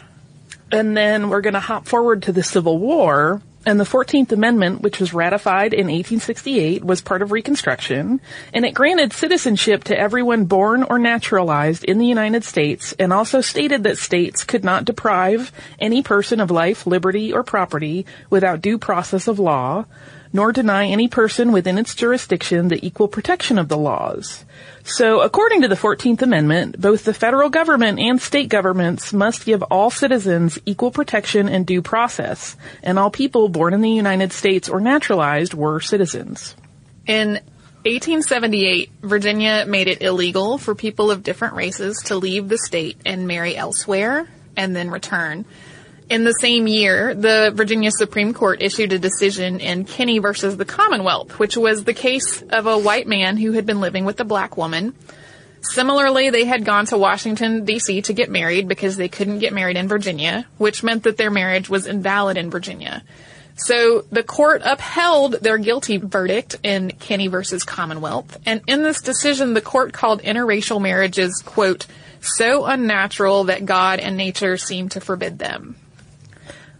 And 0.71 0.95
then 0.95 1.29
we're 1.29 1.41
going 1.41 1.53
to 1.53 1.59
hop 1.59 1.87
forward 1.87 2.23
to 2.23 2.31
the 2.31 2.43
Civil 2.43 2.77
War. 2.77 3.41
And 3.67 3.79
the 3.79 3.83
14th 3.83 4.31
Amendment, 4.31 4.81
which 4.81 4.99
was 4.99 5.11
ratified 5.11 5.73
in 5.73 5.87
1868, 5.87 6.85
was 6.85 7.01
part 7.01 7.23
of 7.23 7.31
Reconstruction, 7.31 8.21
and 8.53 8.63
it 8.63 8.75
granted 8.75 9.11
citizenship 9.11 9.85
to 9.85 9.97
everyone 9.97 10.45
born 10.45 10.83
or 10.83 10.99
naturalized 10.99 11.83
in 11.83 11.97
the 11.97 12.05
United 12.05 12.43
States, 12.43 12.93
and 12.99 13.11
also 13.11 13.41
stated 13.41 13.81
that 13.81 13.97
states 13.97 14.43
could 14.43 14.63
not 14.63 14.85
deprive 14.85 15.51
any 15.79 16.03
person 16.03 16.39
of 16.41 16.51
life, 16.51 16.85
liberty, 16.85 17.33
or 17.33 17.41
property 17.41 18.05
without 18.29 18.61
due 18.61 18.77
process 18.77 19.27
of 19.27 19.39
law, 19.39 19.85
nor 20.35 20.51
deny 20.51 20.85
any 20.85 21.07
person 21.07 21.53
within 21.53 21.77
its 21.77 21.95
jurisdiction 21.95 22.67
the 22.67 22.85
equal 22.85 23.07
protection 23.07 23.57
of 23.57 23.69
the 23.69 23.77
laws. 23.77 24.43
So, 24.83 25.21
according 25.21 25.61
to 25.61 25.69
the 25.69 25.75
14th 25.75 26.21
Amendment, 26.21 26.79
both 26.79 27.05
the 27.05 27.13
federal 27.13 27.49
government 27.49 27.99
and 27.99 28.21
state 28.21 28.49
governments 28.49 29.13
must 29.13 29.45
give 29.45 29.63
all 29.63 29.89
citizens 29.89 30.59
equal 30.65 30.91
protection 30.91 31.47
and 31.47 31.65
due 31.65 31.81
process, 31.81 32.57
and 32.83 32.99
all 32.99 33.09
people 33.09 33.47
born 33.47 33.73
in 33.73 33.79
the 33.79 33.89
United 33.89 34.33
States 34.33 34.67
or 34.67 34.81
naturalized 34.81 35.53
were 35.53 35.79
citizens. 35.79 36.53
In 37.07 37.39
1878, 37.85 38.91
Virginia 39.03 39.63
made 39.65 39.87
it 39.87 40.01
illegal 40.01 40.57
for 40.57 40.75
people 40.75 41.11
of 41.11 41.23
different 41.23 41.53
races 41.53 41.95
to 42.07 42.17
leave 42.17 42.49
the 42.49 42.57
state 42.57 42.97
and 43.05 43.25
marry 43.25 43.55
elsewhere 43.55 44.27
and 44.57 44.75
then 44.75 44.91
return. 44.91 45.45
In 46.07 46.23
the 46.23 46.33
same 46.33 46.67
year, 46.67 47.15
the 47.15 47.51
Virginia 47.53 47.89
Supreme 47.89 48.33
Court 48.33 48.61
issued 48.61 48.93
a 48.93 48.99
decision 48.99 49.59
in 49.59 49.85
Kinney 49.85 50.19
versus 50.19 50.55
the 50.55 50.65
Commonwealth, 50.65 51.39
which 51.39 51.57
was 51.57 51.83
the 51.83 51.95
case 51.95 52.43
of 52.43 52.67
a 52.67 52.77
white 52.77 53.07
man 53.07 53.37
who 53.37 53.53
had 53.53 53.65
been 53.65 53.81
living 53.81 54.05
with 54.05 54.19
a 54.19 54.23
black 54.23 54.55
woman. 54.55 54.93
Similarly, 55.61 56.29
they 56.29 56.45
had 56.45 56.63
gone 56.63 56.85
to 56.87 56.97
Washington, 56.97 57.65
D.C. 57.65 58.03
to 58.03 58.13
get 58.13 58.29
married 58.29 58.67
because 58.67 58.97
they 58.97 59.07
couldn't 59.07 59.39
get 59.39 59.51
married 59.51 59.77
in 59.77 59.87
Virginia, 59.87 60.45
which 60.59 60.83
meant 60.83 61.03
that 61.03 61.17
their 61.17 61.31
marriage 61.31 61.69
was 61.69 61.87
invalid 61.87 62.37
in 62.37 62.51
Virginia. 62.51 63.01
So 63.55 64.05
the 64.11 64.21
court 64.21 64.61
upheld 64.63 65.33
their 65.41 65.57
guilty 65.57 65.97
verdict 65.97 66.57
in 66.61 66.91
Kinney 66.91 67.29
versus 67.29 67.63
Commonwealth, 67.63 68.37
and 68.45 68.61
in 68.67 68.83
this 68.83 69.01
decision, 69.01 69.55
the 69.55 69.61
court 69.61 69.91
called 69.91 70.21
interracial 70.21 70.79
marriages, 70.79 71.41
quote, 71.43 71.87
so 72.21 72.65
unnatural 72.65 73.45
that 73.45 73.65
God 73.65 73.99
and 73.99 74.17
nature 74.17 74.57
seem 74.57 74.89
to 74.89 74.99
forbid 74.99 75.39
them. 75.39 75.77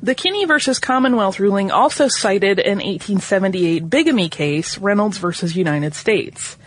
The 0.05 0.13
Kinney 0.13 0.45
versus 0.45 0.77
Commonwealth 0.77 1.39
ruling 1.39 1.71
also 1.71 2.07
cited 2.07 2.59
an 2.59 2.77
1878 2.77 3.89
bigamy 3.89 4.29
case, 4.29 4.77
Reynolds 4.77 5.17
versus 5.17 5.55
United 5.55 5.95
States. 5.95 6.57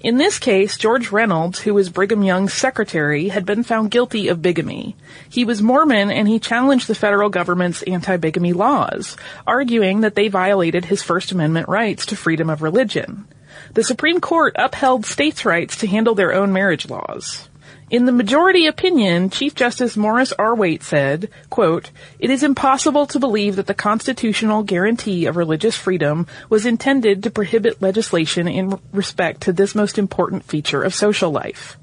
In 0.00 0.16
this 0.16 0.40
case, 0.40 0.76
George 0.76 1.12
Reynolds, 1.12 1.60
who 1.60 1.74
was 1.74 1.90
Brigham 1.90 2.24
Young's 2.24 2.54
secretary, 2.54 3.28
had 3.28 3.46
been 3.46 3.62
found 3.62 3.92
guilty 3.92 4.26
of 4.26 4.42
bigamy. 4.42 4.96
He 5.30 5.44
was 5.44 5.62
Mormon 5.62 6.10
and 6.10 6.26
he 6.26 6.40
challenged 6.40 6.88
the 6.88 6.96
federal 6.96 7.28
government's 7.28 7.84
anti-bigamy 7.84 8.52
laws, 8.52 9.16
arguing 9.46 10.00
that 10.00 10.16
they 10.16 10.26
violated 10.26 10.86
his 10.86 11.00
First 11.00 11.30
Amendment 11.30 11.68
rights 11.68 12.04
to 12.06 12.16
freedom 12.16 12.50
of 12.50 12.62
religion. 12.62 13.28
The 13.74 13.84
Supreme 13.84 14.20
Court 14.20 14.56
upheld 14.58 15.06
states' 15.06 15.44
rights 15.44 15.76
to 15.76 15.86
handle 15.86 16.16
their 16.16 16.34
own 16.34 16.52
marriage 16.52 16.90
laws. 16.90 17.47
In 17.90 18.04
the 18.04 18.12
majority 18.12 18.66
opinion, 18.66 19.30
Chief 19.30 19.54
Justice 19.54 19.96
Morris 19.96 20.34
R. 20.38 20.54
Waite 20.54 20.82
said, 20.82 21.30
quote, 21.48 21.90
It 22.18 22.28
is 22.28 22.42
impossible 22.42 23.06
to 23.06 23.18
believe 23.18 23.56
that 23.56 23.66
the 23.66 23.72
constitutional 23.72 24.62
guarantee 24.62 25.24
of 25.24 25.36
religious 25.36 25.74
freedom 25.74 26.26
was 26.50 26.66
intended 26.66 27.22
to 27.22 27.30
prohibit 27.30 27.80
legislation 27.80 28.46
in 28.46 28.78
respect 28.92 29.42
to 29.42 29.54
this 29.54 29.74
most 29.74 29.96
important 29.96 30.44
feature 30.44 30.82
of 30.82 30.92
social 30.92 31.30
life. 31.30 31.78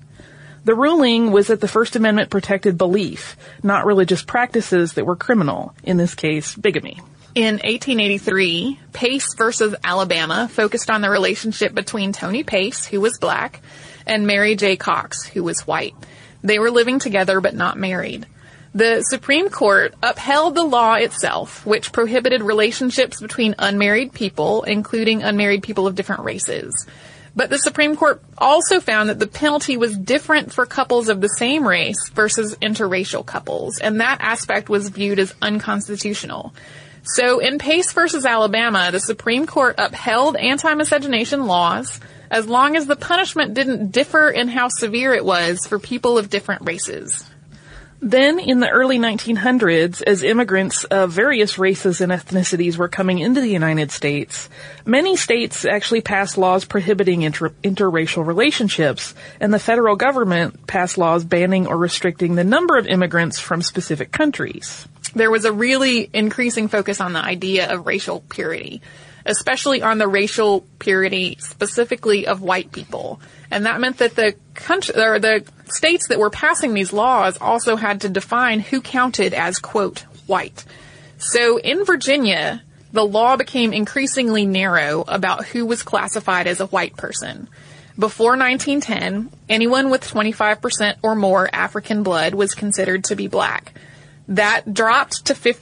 The 0.63 0.75
ruling 0.75 1.31
was 1.31 1.47
that 1.47 1.61
the 1.61 1.67
First 1.67 1.95
Amendment 1.95 2.29
protected 2.29 2.77
belief, 2.77 3.35
not 3.63 3.85
religious 3.85 4.21
practices 4.21 4.93
that 4.93 5.05
were 5.05 5.15
criminal, 5.15 5.73
in 5.83 5.97
this 5.97 6.13
case, 6.13 6.53
bigamy. 6.53 7.01
In 7.33 7.55
1883, 7.55 8.79
Pace 8.93 9.33
versus 9.35 9.75
Alabama 9.83 10.47
focused 10.51 10.89
on 10.89 11.01
the 11.01 11.09
relationship 11.09 11.73
between 11.73 12.13
Tony 12.13 12.43
Pace, 12.43 12.85
who 12.85 13.01
was 13.01 13.17
black, 13.19 13.61
and 14.05 14.27
Mary 14.27 14.55
J. 14.55 14.75
Cox, 14.75 15.25
who 15.25 15.43
was 15.43 15.67
white. 15.67 15.95
They 16.43 16.59
were 16.59 16.71
living 16.71 16.99
together 16.99 17.41
but 17.41 17.55
not 17.55 17.77
married. 17.77 18.27
The 18.73 19.01
Supreme 19.03 19.49
Court 19.49 19.93
upheld 20.03 20.53
the 20.53 20.63
law 20.63 20.95
itself, 20.95 21.65
which 21.65 21.93
prohibited 21.93 22.41
relationships 22.43 23.21
between 23.21 23.55
unmarried 23.57 24.11
people, 24.11 24.63
including 24.63 25.23
unmarried 25.23 25.63
people 25.63 25.87
of 25.87 25.95
different 25.95 26.23
races. 26.23 26.85
But 27.37 27.49
the 27.49 27.57
Supreme 27.57 27.95
Court 27.95 28.21
also 28.37 28.79
found 28.79 29.09
that 29.09 29.19
the 29.19 29.27
penalty 29.27 29.77
was 29.77 29.97
different 29.97 30.53
for 30.53 30.65
couples 30.65 31.09
of 31.09 31.19
the 31.21 31.27
same 31.27 31.67
race 31.67 32.09
versus 32.09 32.55
interracial 32.61 33.25
couples, 33.25 33.79
and 33.79 34.01
that 34.01 34.19
aspect 34.21 34.69
was 34.69 34.89
viewed 34.89 35.19
as 35.19 35.33
unconstitutional. 35.41 36.53
So 37.03 37.39
in 37.39 37.59
Pace 37.59 37.93
versus 37.93 38.25
Alabama, 38.25 38.89
the 38.91 38.99
Supreme 38.99 39.45
Court 39.45 39.75
upheld 39.77 40.35
anti-miscegenation 40.37 41.45
laws, 41.45 41.99
as 42.35 42.47
long 42.47 42.75
as 42.75 42.85
the 42.85 42.97
punishment 42.97 43.53
didn't 43.53 43.91
differ 43.91 44.29
in 44.29 44.49
how 44.49 44.67
severe 44.67 45.13
it 45.13 45.23
was 45.23 45.65
for 45.65 45.79
people 45.79 46.17
of 46.17 46.29
different 46.29 46.67
races. 46.67 47.23
Then, 48.01 48.39
in 48.39 48.59
the 48.59 48.69
early 48.69 48.99
1900s, 48.99 50.03
as 50.03 50.21
immigrants 50.21 50.83
of 50.83 51.13
various 51.13 51.57
races 51.57 52.01
and 52.01 52.11
ethnicities 52.11 52.75
were 52.75 52.89
coming 52.89 53.19
into 53.19 53.39
the 53.39 53.47
United 53.47 53.89
States, 53.89 54.49
many 54.85 55.15
states 55.15 55.63
actually 55.63 56.01
passed 56.01 56.37
laws 56.37 56.65
prohibiting 56.65 57.21
inter- 57.21 57.53
interracial 57.63 58.27
relationships, 58.27 59.15
and 59.39 59.53
the 59.53 59.57
federal 59.57 59.95
government 59.95 60.67
passed 60.67 60.97
laws 60.97 61.23
banning 61.23 61.67
or 61.67 61.77
restricting 61.77 62.35
the 62.35 62.43
number 62.43 62.77
of 62.77 62.85
immigrants 62.85 63.39
from 63.39 63.61
specific 63.61 64.11
countries. 64.11 64.85
There 65.15 65.31
was 65.31 65.45
a 65.45 65.53
really 65.53 66.09
increasing 66.11 66.67
focus 66.67 66.99
on 66.99 67.13
the 67.13 67.23
idea 67.23 67.71
of 67.73 67.85
racial 67.85 68.19
purity 68.27 68.81
especially 69.25 69.81
on 69.81 69.97
the 69.97 70.07
racial 70.07 70.61
purity 70.79 71.37
specifically 71.39 72.27
of 72.27 72.41
white 72.41 72.71
people. 72.71 73.19
And 73.49 73.65
that 73.65 73.79
meant 73.79 73.97
that 73.97 74.15
the 74.15 74.35
country, 74.53 74.95
or 74.95 75.19
the 75.19 75.45
states 75.65 76.07
that 76.07 76.19
were 76.19 76.29
passing 76.29 76.73
these 76.73 76.93
laws 76.93 77.37
also 77.39 77.75
had 77.75 78.01
to 78.01 78.09
define 78.09 78.59
who 78.59 78.81
counted 78.81 79.33
as 79.33 79.57
quote, 79.57 80.05
white. 80.27 80.65
So 81.17 81.57
in 81.57 81.85
Virginia, 81.85 82.61
the 82.91 83.05
law 83.05 83.35
became 83.35 83.73
increasingly 83.73 84.45
narrow 84.45 85.03
about 85.07 85.45
who 85.45 85.65
was 85.65 85.83
classified 85.83 86.47
as 86.47 86.59
a 86.59 86.67
white 86.67 86.95
person. 86.95 87.49
Before 87.97 88.37
1910, 88.37 89.31
anyone 89.47 89.89
with 89.89 90.03
25% 90.03 90.95
or 91.01 91.15
more 91.15 91.49
African 91.51 92.03
blood 92.03 92.33
was 92.33 92.53
considered 92.53 93.05
to 93.05 93.15
be 93.15 93.27
black. 93.27 93.73
That 94.27 94.73
dropped 94.73 95.25
to 95.25 95.33
15% 95.33 95.59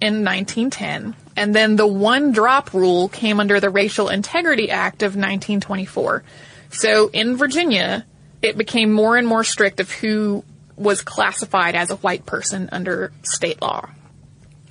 in 0.00 0.24
1910, 0.24 1.16
and 1.36 1.54
then 1.54 1.76
the 1.76 1.86
one 1.86 2.32
drop 2.32 2.74
rule 2.74 3.08
came 3.08 3.40
under 3.40 3.60
the 3.60 3.70
Racial 3.70 4.08
Integrity 4.08 4.70
Act 4.70 5.02
of 5.02 5.12
1924. 5.12 6.22
So 6.70 7.08
in 7.08 7.36
Virginia, 7.36 8.04
it 8.42 8.58
became 8.58 8.92
more 8.92 9.16
and 9.16 9.26
more 9.26 9.44
strict 9.44 9.80
of 9.80 9.90
who 9.90 10.44
was 10.76 11.02
classified 11.02 11.74
as 11.74 11.90
a 11.90 11.96
white 11.96 12.26
person 12.26 12.68
under 12.72 13.12
state 13.22 13.60
law. 13.62 13.88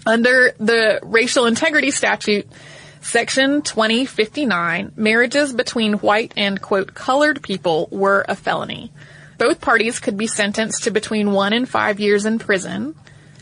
Under 0.06 0.54
the 0.60 1.00
Racial 1.04 1.48
Integrity 1.48 1.92
Statute, 1.92 2.48
Section 3.02 3.62
2059, 3.62 4.94
marriages 4.96 5.54
between 5.54 5.94
white 5.94 6.34
and 6.38 6.62
quote 6.62 6.94
colored 6.94 7.42
people 7.42 7.88
were 7.92 8.26
a 8.28 8.36
felony. 8.36 8.92
Both 9.38 9.62
parties 9.62 10.00
could 10.00 10.18
be 10.18 10.28
sentenced 10.28 10.84
to 10.84 10.92
between 10.92 11.32
one 11.32 11.54
and 11.54 11.68
five 11.68 12.00
years 12.00 12.26
in 12.26 12.40
prison. 12.40 12.96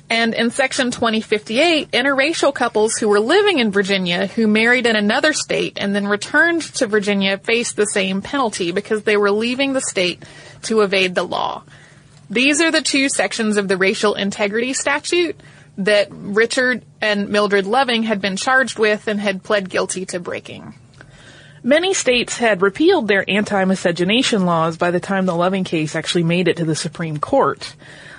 And 0.09 0.35
in 0.35 0.51
section 0.51 0.91
2058, 0.91 1.91
interracial 1.91 2.53
couples 2.53 2.95
who 2.95 3.09
were 3.09 3.19
living 3.19 3.57
in 3.57 3.71
Virginia 3.71 4.27
who 4.27 4.47
married 4.47 4.85
in 4.85 4.95
another 4.95 5.33
state 5.33 5.77
and 5.81 5.95
then 5.95 6.07
returned 6.07 6.61
to 6.75 6.85
Virginia 6.85 7.39
faced 7.39 7.75
the 7.75 7.87
same 7.87 8.21
penalty 8.21 8.71
because 8.71 9.03
they 9.03 9.17
were 9.17 9.31
leaving 9.31 9.73
the 9.73 9.81
state 9.81 10.23
to 10.63 10.81
evade 10.81 11.15
the 11.15 11.23
law. 11.23 11.63
These 12.29 12.61
are 12.61 12.71
the 12.71 12.81
two 12.81 13.09
sections 13.09 13.57
of 13.57 13.67
the 13.67 13.77
racial 13.77 14.13
integrity 14.13 14.73
statute 14.73 15.39
that 15.77 16.07
Richard 16.11 16.83
and 17.01 17.29
Mildred 17.29 17.65
Loving 17.65 18.03
had 18.03 18.21
been 18.21 18.37
charged 18.37 18.77
with 18.77 19.07
and 19.07 19.19
had 19.19 19.43
pled 19.43 19.69
guilty 19.69 20.05
to 20.07 20.19
breaking. 20.19 20.75
Many 21.65 21.95
states 21.95 22.37
had 22.37 22.61
repealed 22.61 23.07
their 23.07 23.27
anti-miscegenation 23.27 24.45
laws 24.45 24.77
by 24.77 24.91
the 24.91 24.99
time 24.99 25.25
the 25.25 25.33
Loving 25.33 25.63
case 25.63 25.95
actually 25.95 26.21
made 26.21 26.47
it 26.47 26.57
to 26.57 26.63
the 26.63 26.75
Supreme 26.75 27.17
Court. 27.17 27.75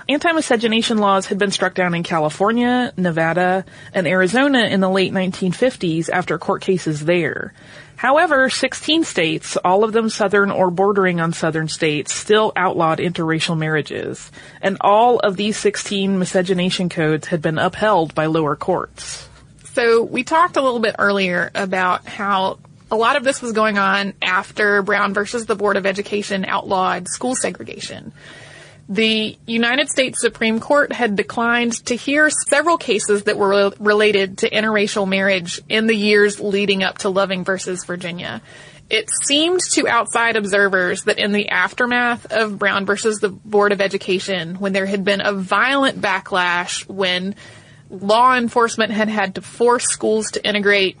Anti-miscegenation 0.09 0.97
laws 0.97 1.27
had 1.27 1.37
been 1.37 1.51
struck 1.51 1.73
down 1.73 1.95
in 1.95 2.03
California, 2.03 2.91
Nevada, 2.97 3.63
and 3.93 4.05
Arizona 4.05 4.65
in 4.65 4.81
the 4.81 4.89
late 4.89 5.13
1950s 5.13 6.09
after 6.09 6.37
court 6.37 6.61
cases 6.61 7.05
there. 7.05 7.53
However, 7.95 8.49
16 8.49 9.05
states, 9.05 9.55
all 9.55 9.85
of 9.85 9.93
them 9.93 10.09
southern 10.09 10.51
or 10.51 10.69
bordering 10.69 11.21
on 11.21 11.31
southern 11.31 11.69
states, 11.69 12.13
still 12.13 12.51
outlawed 12.57 12.99
interracial 12.99 13.57
marriages. 13.57 14.29
And 14.61 14.75
all 14.81 15.19
of 15.19 15.37
these 15.37 15.55
16 15.55 16.19
miscegenation 16.19 16.89
codes 16.89 17.27
had 17.27 17.41
been 17.41 17.59
upheld 17.59 18.13
by 18.13 18.25
lower 18.25 18.57
courts. 18.57 19.29
So 19.73 20.03
we 20.03 20.25
talked 20.25 20.57
a 20.57 20.61
little 20.61 20.81
bit 20.81 20.95
earlier 20.99 21.49
about 21.55 22.05
how 22.05 22.57
a 22.89 22.95
lot 22.95 23.15
of 23.15 23.23
this 23.23 23.41
was 23.41 23.51
going 23.51 23.77
on 23.77 24.13
after 24.21 24.81
Brown 24.81 25.13
versus 25.13 25.45
the 25.45 25.55
Board 25.55 25.77
of 25.77 25.85
Education 25.85 26.45
outlawed 26.45 27.07
school 27.07 27.35
segregation. 27.35 28.13
The 28.89 29.37
United 29.45 29.89
States 29.89 30.21
Supreme 30.21 30.61
Court 30.61 30.93
had 30.93 31.17
declined 31.17 31.73
to 31.87 31.95
hear 31.95 32.29
several 32.29 32.77
cases 32.77 33.23
that 33.23 33.37
were 33.37 33.73
related 33.79 34.37
to 34.39 34.49
interracial 34.49 35.07
marriage 35.07 35.61
in 35.67 35.87
the 35.87 35.95
years 35.95 36.39
leading 36.39 36.83
up 36.83 36.99
to 36.99 37.09
Loving 37.09 37.43
versus 37.43 37.83
Virginia. 37.83 38.41
It 38.89 39.09
seemed 39.25 39.59
to 39.73 39.89
outside 39.89 40.37
observers 40.37 41.03
that 41.03 41.19
in 41.19 41.33
the 41.33 41.49
aftermath 41.49 42.31
of 42.31 42.57
Brown 42.57 42.85
versus 42.85 43.19
the 43.19 43.27
Board 43.27 43.73
of 43.73 43.81
Education, 43.81 44.55
when 44.55 44.71
there 44.71 44.85
had 44.85 45.03
been 45.03 45.19
a 45.19 45.33
violent 45.33 45.99
backlash, 45.99 46.87
when 46.87 47.35
law 47.89 48.37
enforcement 48.37 48.93
had 48.93 49.09
had 49.09 49.35
to 49.35 49.41
force 49.41 49.85
schools 49.85 50.31
to 50.31 50.47
integrate 50.47 50.97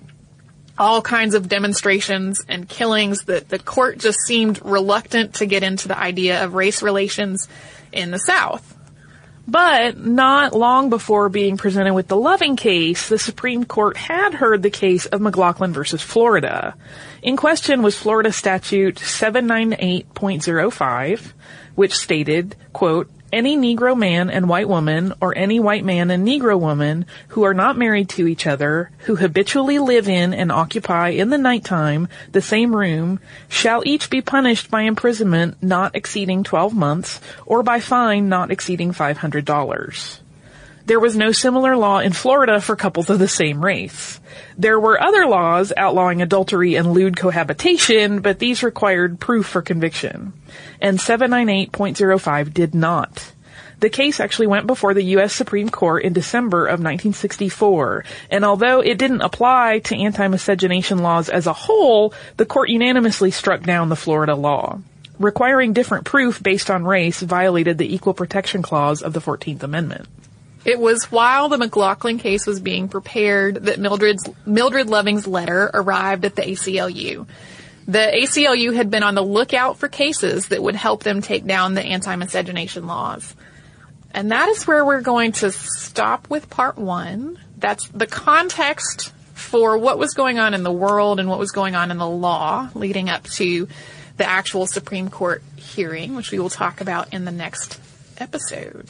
all 0.77 1.01
kinds 1.01 1.35
of 1.35 1.49
demonstrations 1.49 2.43
and 2.47 2.69
killings 2.69 3.25
that 3.25 3.49
the 3.49 3.59
court 3.59 3.99
just 3.99 4.19
seemed 4.25 4.63
reluctant 4.63 5.35
to 5.35 5.45
get 5.45 5.63
into 5.63 5.87
the 5.87 5.97
idea 5.97 6.43
of 6.43 6.53
race 6.53 6.81
relations 6.81 7.47
in 7.91 8.11
the 8.11 8.19
South. 8.19 8.77
But 9.47 9.97
not 9.97 10.53
long 10.53 10.89
before 10.89 11.29
being 11.29 11.55
presented 11.55 11.93
with 11.93 12.09
the 12.09 12.17
Loving 12.17 12.57
case, 12.57 13.07
the 13.07 13.17
Supreme 13.17 13.63
Court 13.63 13.95
had 13.95 14.33
heard 14.33 14.61
the 14.61 14.69
case 14.69 15.05
of 15.05 15.21
McLaughlin 15.21 15.71
versus 15.71 16.01
Florida. 16.01 16.75
In 17.21 17.37
question 17.37 17.81
was 17.81 17.95
Florida 17.95 18.33
statute 18.33 18.97
798.05, 18.97 21.31
which 21.75 21.95
stated, 21.95 22.57
quote, 22.73 23.09
any 23.31 23.57
Negro 23.57 23.97
man 23.97 24.29
and 24.29 24.49
white 24.49 24.69
woman, 24.69 25.13
or 25.21 25.37
any 25.37 25.59
white 25.59 25.83
man 25.83 26.11
and 26.11 26.27
Negro 26.27 26.59
woman 26.59 27.05
who 27.29 27.43
are 27.43 27.53
not 27.53 27.77
married 27.77 28.09
to 28.09 28.27
each 28.27 28.47
other, 28.47 28.91
who 28.99 29.15
habitually 29.15 29.79
live 29.79 30.07
in 30.07 30.33
and 30.33 30.51
occupy 30.51 31.09
in 31.09 31.29
the 31.29 31.37
nighttime 31.37 32.07
the 32.31 32.41
same 32.41 32.75
room, 32.75 33.19
shall 33.49 33.83
each 33.85 34.09
be 34.09 34.21
punished 34.21 34.69
by 34.71 34.81
imprisonment 34.81 35.57
not 35.61 35.95
exceeding 35.95 36.43
12 36.43 36.73
months, 36.73 37.21
or 37.45 37.63
by 37.63 37.79
fine 37.79 38.29
not 38.29 38.51
exceeding 38.51 38.91
$500. 38.91 40.19
There 40.87 41.01
was 41.01 41.17
no 41.17 41.33
similar 41.33 41.75
law 41.75 41.99
in 41.99 42.13
Florida 42.13 42.61
for 42.61 42.77
couples 42.77 43.09
of 43.09 43.19
the 43.19 43.27
same 43.27 43.61
race. 43.61 44.21
There 44.57 44.79
were 44.79 45.03
other 45.03 45.25
laws 45.25 45.73
outlawing 45.75 46.21
adultery 46.21 46.75
and 46.75 46.93
lewd 46.93 47.17
cohabitation, 47.17 48.21
but 48.21 48.39
these 48.39 48.63
required 48.63 49.19
proof 49.19 49.47
for 49.47 49.61
conviction. 49.61 50.31
And 50.79 50.97
798.05 50.97 52.53
did 52.53 52.73
not. 52.73 53.33
The 53.81 53.89
case 53.89 54.21
actually 54.21 54.47
went 54.47 54.65
before 54.65 54.93
the 54.93 55.03
U.S. 55.03 55.33
Supreme 55.33 55.67
Court 55.67 56.03
in 56.03 56.13
December 56.13 56.67
of 56.67 56.79
1964, 56.79 58.05
and 58.31 58.45
although 58.45 58.79
it 58.79 58.97
didn't 58.97 59.23
apply 59.23 59.79
to 59.79 59.97
anti-miscegenation 59.97 60.99
laws 60.99 61.27
as 61.27 61.47
a 61.47 61.53
whole, 61.53 62.13
the 62.37 62.45
court 62.45 62.69
unanimously 62.69 63.31
struck 63.31 63.61
down 63.61 63.89
the 63.89 63.97
Florida 63.97 64.35
law. 64.35 64.79
Requiring 65.19 65.73
different 65.73 66.05
proof 66.05 66.41
based 66.41 66.71
on 66.71 66.85
race 66.85 67.19
violated 67.19 67.77
the 67.77 67.93
Equal 67.93 68.13
Protection 68.13 68.61
Clause 68.61 69.01
of 69.01 69.11
the 69.11 69.19
14th 69.19 69.63
Amendment. 69.63 70.07
It 70.67 70.79
was 70.81 71.05
while 71.05 71.47
the 71.47 71.57
McLaughlin 71.57 72.19
case 72.19 72.45
was 72.45 72.59
being 72.59 72.89
prepared 72.89 73.55
that 73.63 73.79
Mildred's, 73.79 74.29
Mildred 74.45 74.89
Loving's 74.89 75.25
letter 75.25 75.71
arrived 75.73 76.25
at 76.25 76.35
the 76.35 76.41
ACLU. 76.41 77.25
The 77.87 78.11
ACLU 78.13 78.75
had 78.75 78.91
been 78.91 79.01
on 79.01 79.15
the 79.15 79.21
lookout 79.21 79.77
for 79.77 79.87
cases 79.87 80.49
that 80.49 80.61
would 80.61 80.75
help 80.75 81.03
them 81.03 81.21
take 81.21 81.45
down 81.45 81.73
the 81.73 81.81
anti-miscegenation 81.81 82.85
laws. 82.85 83.33
And 84.11 84.33
that 84.33 84.49
is 84.49 84.67
where 84.67 84.83
we're 84.83 84.99
going 84.99 85.31
to 85.33 85.53
stop 85.53 86.29
with 86.29 86.49
part 86.49 86.77
one. 86.77 87.39
That's 87.57 87.87
the 87.87 88.05
context 88.05 89.13
for 89.35 89.77
what 89.77 89.97
was 89.97 90.15
going 90.15 90.37
on 90.37 90.53
in 90.53 90.63
the 90.63 90.71
world 90.71 91.21
and 91.21 91.29
what 91.29 91.39
was 91.39 91.51
going 91.51 91.75
on 91.75 91.91
in 91.91 91.97
the 91.97 92.09
law 92.09 92.69
leading 92.73 93.09
up 93.09 93.23
to 93.23 93.69
the 94.17 94.29
actual 94.29 94.67
Supreme 94.67 95.09
Court 95.09 95.41
hearing, 95.55 96.13
which 96.13 96.31
we 96.31 96.39
will 96.39 96.49
talk 96.49 96.81
about 96.81 97.13
in 97.13 97.23
the 97.23 97.31
next 97.31 97.79
episode. 98.17 98.89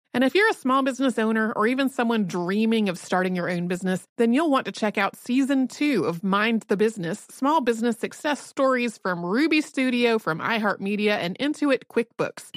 And 0.13 0.25
if 0.25 0.35
you're 0.35 0.49
a 0.49 0.53
small 0.53 0.83
business 0.83 1.17
owner 1.17 1.53
or 1.53 1.67
even 1.67 1.87
someone 1.87 2.25
dreaming 2.25 2.89
of 2.89 2.97
starting 2.97 3.33
your 3.33 3.49
own 3.49 3.69
business, 3.69 4.05
then 4.17 4.33
you'll 4.33 4.51
want 4.51 4.65
to 4.65 4.71
check 4.73 4.97
out 4.97 5.15
season 5.15 5.69
two 5.69 6.03
of 6.03 6.21
Mind 6.21 6.65
the 6.67 6.75
Business 6.75 7.25
Small 7.31 7.61
Business 7.61 7.97
Success 7.97 8.45
Stories 8.45 8.97
from 8.97 9.25
Ruby 9.25 9.61
Studio, 9.61 10.19
from 10.19 10.39
iHeartMedia, 10.39 11.11
and 11.11 11.39
Intuit 11.39 11.83
QuickBooks. 11.89 12.51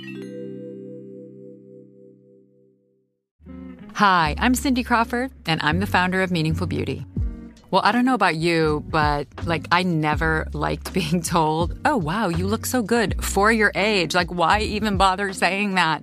Hi, 3.94 4.34
I'm 4.38 4.56
Cindy 4.56 4.82
Crawford, 4.82 5.30
and 5.46 5.62
I'm 5.62 5.78
the 5.78 5.86
founder 5.86 6.22
of 6.22 6.32
Meaningful 6.32 6.66
Beauty. 6.66 7.06
Well, 7.70 7.82
I 7.84 7.92
don't 7.92 8.04
know 8.04 8.14
about 8.14 8.34
you, 8.34 8.84
but 8.88 9.28
like 9.44 9.68
I 9.70 9.84
never 9.84 10.48
liked 10.52 10.92
being 10.92 11.22
told, 11.22 11.78
oh, 11.84 11.98
wow, 11.98 12.30
you 12.30 12.48
look 12.48 12.66
so 12.66 12.82
good 12.82 13.24
for 13.24 13.52
your 13.52 13.70
age. 13.76 14.12
Like, 14.12 14.32
why 14.32 14.58
even 14.58 14.96
bother 14.96 15.32
saying 15.32 15.76
that? 15.76 16.02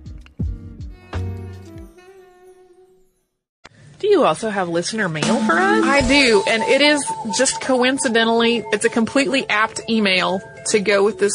you 4.11 4.25
also 4.25 4.49
have 4.49 4.69
listener 4.69 5.09
mail 5.09 5.41
for 5.45 5.53
us? 5.53 5.83
I 5.85 6.01
do, 6.07 6.43
and 6.47 6.61
it 6.63 6.81
is 6.81 7.03
just 7.37 7.61
coincidentally, 7.61 8.63
it's 8.71 8.85
a 8.85 8.89
completely 8.89 9.49
apt 9.49 9.81
email 9.89 10.41
to 10.67 10.79
go 10.79 11.03
with 11.03 11.17
this 11.17 11.33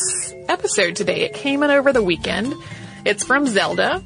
episode 0.49 0.95
today. 0.95 1.23
It 1.23 1.35
came 1.35 1.63
in 1.63 1.71
over 1.71 1.93
the 1.93 2.03
weekend. 2.03 2.55
It's 3.05 3.25
from 3.25 3.47
Zelda. 3.47 4.05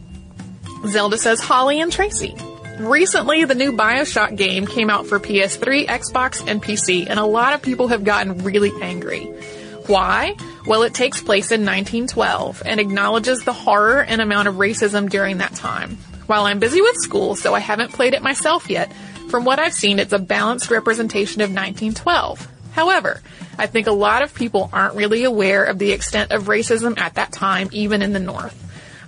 Zelda 0.87 1.18
says, 1.18 1.40
Holly 1.40 1.80
and 1.80 1.92
Tracy. 1.92 2.35
Recently, 2.78 3.44
the 3.44 3.54
new 3.54 3.72
Bioshock 3.72 4.37
game 4.37 4.66
came 4.66 4.88
out 4.88 5.06
for 5.06 5.20
PS3, 5.20 5.87
Xbox, 5.87 6.46
and 6.48 6.62
PC, 6.62 7.06
and 7.11 7.18
a 7.18 7.26
lot 7.26 7.52
of 7.52 7.61
people 7.61 7.88
have 7.88 8.04
gotten 8.04 8.38
really 8.44 8.72
angry. 8.80 9.24
Why? 9.87 10.37
Well, 10.66 10.85
it 10.85 10.94
takes 10.94 11.20
place 11.20 11.50
in 11.50 11.62
1912 11.62 12.62
and 12.64 12.80
acknowledges 12.80 13.44
the 13.44 13.52
horror 13.52 14.02
and 14.02 14.20
amount 14.20 14.48
of 14.48 14.54
racism 14.54 15.11
during 15.11 15.38
that 15.38 15.54
time. 15.54 15.98
While 16.30 16.46
I'm 16.46 16.60
busy 16.60 16.80
with 16.80 16.94
school, 16.98 17.34
so 17.34 17.56
I 17.56 17.58
haven't 17.58 17.92
played 17.92 18.14
it 18.14 18.22
myself 18.22 18.70
yet, 18.70 18.92
from 19.30 19.44
what 19.44 19.58
I've 19.58 19.74
seen, 19.74 19.98
it's 19.98 20.12
a 20.12 20.18
balanced 20.20 20.70
representation 20.70 21.40
of 21.40 21.50
1912. 21.50 22.46
However, 22.70 23.20
I 23.58 23.66
think 23.66 23.88
a 23.88 23.92
lot 23.92 24.22
of 24.22 24.32
people 24.32 24.70
aren't 24.72 24.94
really 24.94 25.24
aware 25.24 25.64
of 25.64 25.80
the 25.80 25.90
extent 25.90 26.30
of 26.30 26.44
racism 26.44 26.96
at 27.00 27.14
that 27.14 27.32
time, 27.32 27.68
even 27.72 28.00
in 28.00 28.12
the 28.12 28.20
North. 28.20 28.56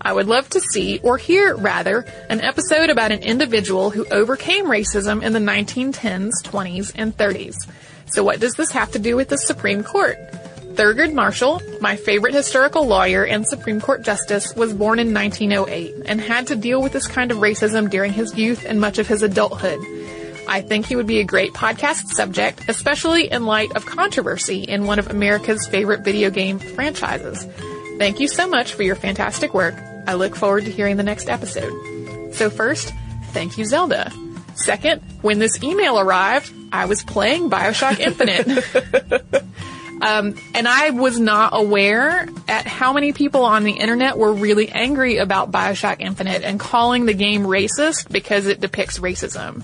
I 0.00 0.12
would 0.12 0.26
love 0.26 0.48
to 0.48 0.60
see, 0.60 0.98
or 1.04 1.16
hear 1.16 1.54
rather, 1.54 2.04
an 2.28 2.40
episode 2.40 2.90
about 2.90 3.12
an 3.12 3.22
individual 3.22 3.90
who 3.90 4.04
overcame 4.06 4.64
racism 4.64 5.22
in 5.22 5.32
the 5.32 5.38
1910s, 5.38 6.32
20s, 6.42 6.90
and 6.96 7.16
30s. 7.16 7.54
So 8.06 8.24
what 8.24 8.40
does 8.40 8.54
this 8.54 8.72
have 8.72 8.90
to 8.90 8.98
do 8.98 9.14
with 9.14 9.28
the 9.28 9.38
Supreme 9.38 9.84
Court? 9.84 10.18
Thurgood 10.74 11.12
Marshall, 11.12 11.60
my 11.80 11.96
favorite 11.96 12.32
historical 12.32 12.86
lawyer 12.86 13.26
and 13.26 13.46
Supreme 13.46 13.80
Court 13.80 14.02
justice, 14.02 14.54
was 14.56 14.72
born 14.72 14.98
in 14.98 15.12
1908 15.12 16.06
and 16.06 16.20
had 16.20 16.46
to 16.46 16.56
deal 16.56 16.80
with 16.80 16.92
this 16.92 17.06
kind 17.06 17.30
of 17.30 17.38
racism 17.38 17.90
during 17.90 18.12
his 18.12 18.36
youth 18.36 18.64
and 18.64 18.80
much 18.80 18.98
of 18.98 19.06
his 19.06 19.22
adulthood. 19.22 19.78
I 20.48 20.62
think 20.62 20.86
he 20.86 20.96
would 20.96 21.06
be 21.06 21.20
a 21.20 21.24
great 21.24 21.52
podcast 21.52 22.08
subject, 22.14 22.68
especially 22.68 23.30
in 23.30 23.44
light 23.44 23.76
of 23.76 23.84
controversy 23.84 24.62
in 24.62 24.86
one 24.86 24.98
of 24.98 25.10
America's 25.10 25.66
favorite 25.66 26.00
video 26.04 26.30
game 26.30 26.58
franchises. 26.58 27.46
Thank 27.98 28.18
you 28.18 28.26
so 28.26 28.48
much 28.48 28.72
for 28.72 28.82
your 28.82 28.96
fantastic 28.96 29.52
work. 29.52 29.74
I 30.06 30.14
look 30.14 30.34
forward 30.34 30.64
to 30.64 30.70
hearing 30.70 30.96
the 30.96 31.02
next 31.02 31.28
episode. 31.28 32.34
So 32.34 32.48
first, 32.48 32.92
thank 33.32 33.58
you, 33.58 33.66
Zelda. 33.66 34.10
Second, 34.54 35.02
when 35.20 35.38
this 35.38 35.62
email 35.62 35.98
arrived, 35.98 36.52
I 36.72 36.86
was 36.86 37.02
playing 37.02 37.50
Bioshock 37.50 38.00
Infinite. 38.00 38.64
Um, 40.02 40.34
and 40.52 40.66
I 40.66 40.90
was 40.90 41.20
not 41.20 41.50
aware 41.54 42.28
at 42.48 42.66
how 42.66 42.92
many 42.92 43.12
people 43.12 43.44
on 43.44 43.62
the 43.62 43.70
internet 43.70 44.18
were 44.18 44.32
really 44.32 44.68
angry 44.68 45.18
about 45.18 45.52
Bioshock 45.52 46.00
Infinite 46.00 46.42
and 46.42 46.58
calling 46.58 47.06
the 47.06 47.14
game 47.14 47.44
racist 47.44 48.10
because 48.10 48.46
it 48.46 48.60
depicts 48.60 48.98
racism. 48.98 49.62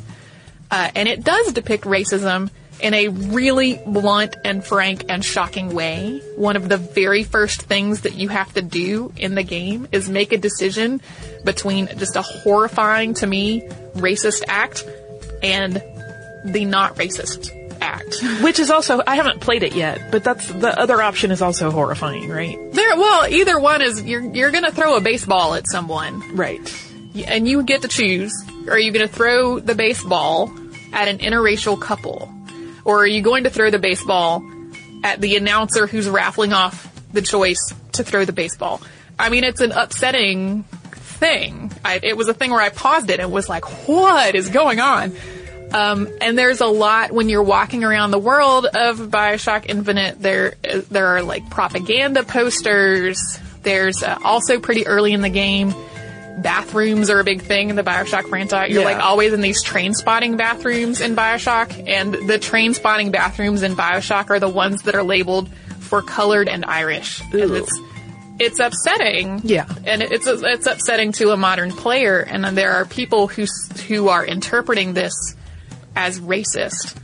Uh, 0.70 0.90
and 0.94 1.08
it 1.08 1.24
does 1.24 1.52
depict 1.52 1.82
racism 1.84 2.50
in 2.80 2.94
a 2.94 3.08
really 3.08 3.80
blunt 3.84 4.36
and 4.44 4.64
frank 4.64 5.06
and 5.08 5.24
shocking 5.24 5.74
way. 5.74 6.22
One 6.36 6.54
of 6.54 6.68
the 6.68 6.76
very 6.76 7.24
first 7.24 7.62
things 7.62 8.02
that 8.02 8.14
you 8.14 8.28
have 8.28 8.52
to 8.54 8.62
do 8.62 9.12
in 9.16 9.34
the 9.34 9.42
game 9.42 9.88
is 9.90 10.08
make 10.08 10.32
a 10.32 10.38
decision 10.38 11.00
between 11.44 11.88
just 11.98 12.14
a 12.14 12.22
horrifying 12.22 13.14
to 13.14 13.26
me 13.26 13.62
racist 13.94 14.44
act 14.46 14.84
and 15.42 15.82
the 16.44 16.64
not 16.64 16.94
racist 16.94 17.57
act. 17.80 18.16
Which 18.42 18.58
is 18.58 18.70
also, 18.70 19.00
I 19.06 19.16
haven't 19.16 19.40
played 19.40 19.62
it 19.62 19.74
yet, 19.74 20.10
but 20.10 20.24
that's, 20.24 20.46
the 20.48 20.78
other 20.78 21.00
option 21.02 21.30
is 21.30 21.42
also 21.42 21.70
horrifying, 21.70 22.28
right? 22.28 22.56
There, 22.72 22.96
well, 22.96 23.28
either 23.28 23.58
one 23.58 23.82
is, 23.82 24.02
you're, 24.02 24.22
you're 24.22 24.50
gonna 24.50 24.72
throw 24.72 24.96
a 24.96 25.00
baseball 25.00 25.54
at 25.54 25.66
someone. 25.68 26.36
Right. 26.36 26.60
And 27.26 27.48
you 27.48 27.62
get 27.62 27.82
to 27.82 27.88
choose. 27.88 28.32
Are 28.68 28.78
you 28.78 28.92
gonna 28.92 29.08
throw 29.08 29.58
the 29.58 29.74
baseball 29.74 30.52
at 30.92 31.08
an 31.08 31.18
interracial 31.18 31.80
couple? 31.80 32.32
Or 32.84 33.02
are 33.02 33.06
you 33.06 33.20
going 33.20 33.44
to 33.44 33.50
throw 33.50 33.70
the 33.70 33.78
baseball 33.78 34.42
at 35.04 35.20
the 35.20 35.36
announcer 35.36 35.86
who's 35.86 36.08
raffling 36.08 36.52
off 36.52 36.90
the 37.12 37.22
choice 37.22 37.74
to 37.92 38.04
throw 38.04 38.24
the 38.24 38.32
baseball? 38.32 38.80
I 39.18 39.28
mean, 39.28 39.44
it's 39.44 39.60
an 39.60 39.72
upsetting 39.72 40.62
thing. 40.62 41.72
I, 41.84 42.00
it 42.02 42.16
was 42.16 42.28
a 42.28 42.34
thing 42.34 42.50
where 42.50 42.60
I 42.60 42.68
paused 42.70 43.10
it 43.10 43.20
and 43.20 43.32
was 43.32 43.48
like, 43.48 43.64
what 43.88 44.34
is 44.34 44.48
going 44.48 44.80
on? 44.80 45.12
Um, 45.72 46.08
and 46.20 46.38
there's 46.38 46.60
a 46.60 46.66
lot 46.66 47.12
when 47.12 47.28
you're 47.28 47.42
walking 47.42 47.84
around 47.84 48.10
the 48.10 48.18
world 48.18 48.64
of 48.66 48.98
Bioshock 48.98 49.66
Infinite. 49.68 50.20
There, 50.20 50.54
there 50.90 51.06
are 51.08 51.22
like 51.22 51.50
propaganda 51.50 52.22
posters. 52.22 53.18
There's 53.62 54.02
uh, 54.02 54.18
also 54.24 54.60
pretty 54.60 54.86
early 54.86 55.12
in 55.12 55.20
the 55.20 55.28
game. 55.28 55.74
Bathrooms 56.38 57.10
are 57.10 57.18
a 57.18 57.24
big 57.24 57.42
thing 57.42 57.68
in 57.70 57.76
the 57.76 57.82
Bioshock 57.82 58.28
franchise. 58.28 58.70
You're 58.70 58.82
Yeah. 58.82 58.88
like 58.96 59.02
always 59.04 59.32
in 59.32 59.40
these 59.40 59.62
Trainspotting 59.64 60.36
bathrooms 60.38 61.00
in 61.00 61.16
Bioshock, 61.16 61.88
and 61.88 62.14
the 62.14 62.38
Trainspotting 62.38 63.10
bathrooms 63.10 63.62
in 63.62 63.74
Bioshock 63.74 64.30
are 64.30 64.38
the 64.38 64.48
ones 64.48 64.82
that 64.82 64.94
are 64.94 65.02
labeled 65.02 65.48
for 65.80 66.00
colored 66.00 66.48
and 66.48 66.64
Irish. 66.64 67.20
And 67.32 67.50
it's 67.50 67.80
it's 68.38 68.60
upsetting. 68.60 69.40
Yeah. 69.42 69.66
And 69.84 70.00
it's 70.00 70.26
it's 70.28 70.66
upsetting 70.66 71.10
to 71.12 71.30
a 71.32 71.36
modern 71.36 71.72
player, 71.72 72.20
and 72.20 72.44
then 72.44 72.54
there 72.54 72.72
are 72.74 72.84
people 72.84 73.26
who 73.26 73.44
who 73.88 74.08
are 74.08 74.24
interpreting 74.24 74.94
this 74.94 75.12
as 75.96 76.20
racist. 76.20 76.96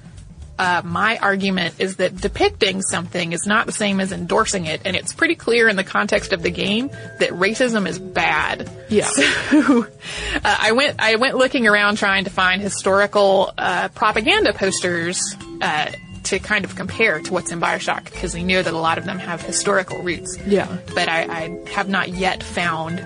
Uh, 0.57 0.83
my 0.85 1.19
argument 1.19 1.75
is 1.81 1.97
that 1.97 2.17
depicting 2.17 2.81
something 2.81 3.33
is 3.33 3.45
not 3.45 3.67
the 3.67 3.73
same 3.73 3.99
as 3.99 4.13
endorsing 4.13 4.67
it, 4.67 4.81
and 4.85 4.95
it's 4.95 5.13
pretty 5.13 5.35
clear 5.35 5.69
in 5.69 5.75
the 5.75 5.83
context 5.83 6.33
of 6.33 6.43
the 6.43 6.51
game 6.51 6.89
that 7.19 7.31
racism 7.31 7.89
is 7.89 7.99
bad. 7.99 8.71
Yeah. 8.89 9.07
So, 9.07 9.87
uh, 10.37 10.39
I 10.45 10.71
went 10.73 11.01
I 11.01 11.17
went 11.17 11.37
looking 11.37 11.67
around 11.67 11.97
trying 11.97 12.25
to 12.25 12.31
find 12.31 12.63
historical 12.63 13.53
uh, 13.59 13.89
propaganda 13.89 14.53
posters 14.53 15.21
uh, 15.61 15.91
to 16.25 16.39
kind 16.39 16.65
of 16.65 16.77
compare 16.77 17.21
to 17.21 17.33
what's 17.33 17.51
in 17.53 17.61
Bioshock 17.61 18.05
because 18.05 18.35
we 18.35 18.45
know 18.45 18.63
that 18.63 18.73
a 18.73 18.79
lot 18.79 18.99
of 18.99 19.05
them 19.05 19.19
have 19.19 19.43
historical 19.43 20.03
roots. 20.03 20.39
Yeah. 20.47 20.79
But 20.95 21.09
I, 21.09 21.23
I 21.25 21.71
have 21.71 21.89
not 21.89 22.11
yet 22.11 22.43
found 22.43 23.05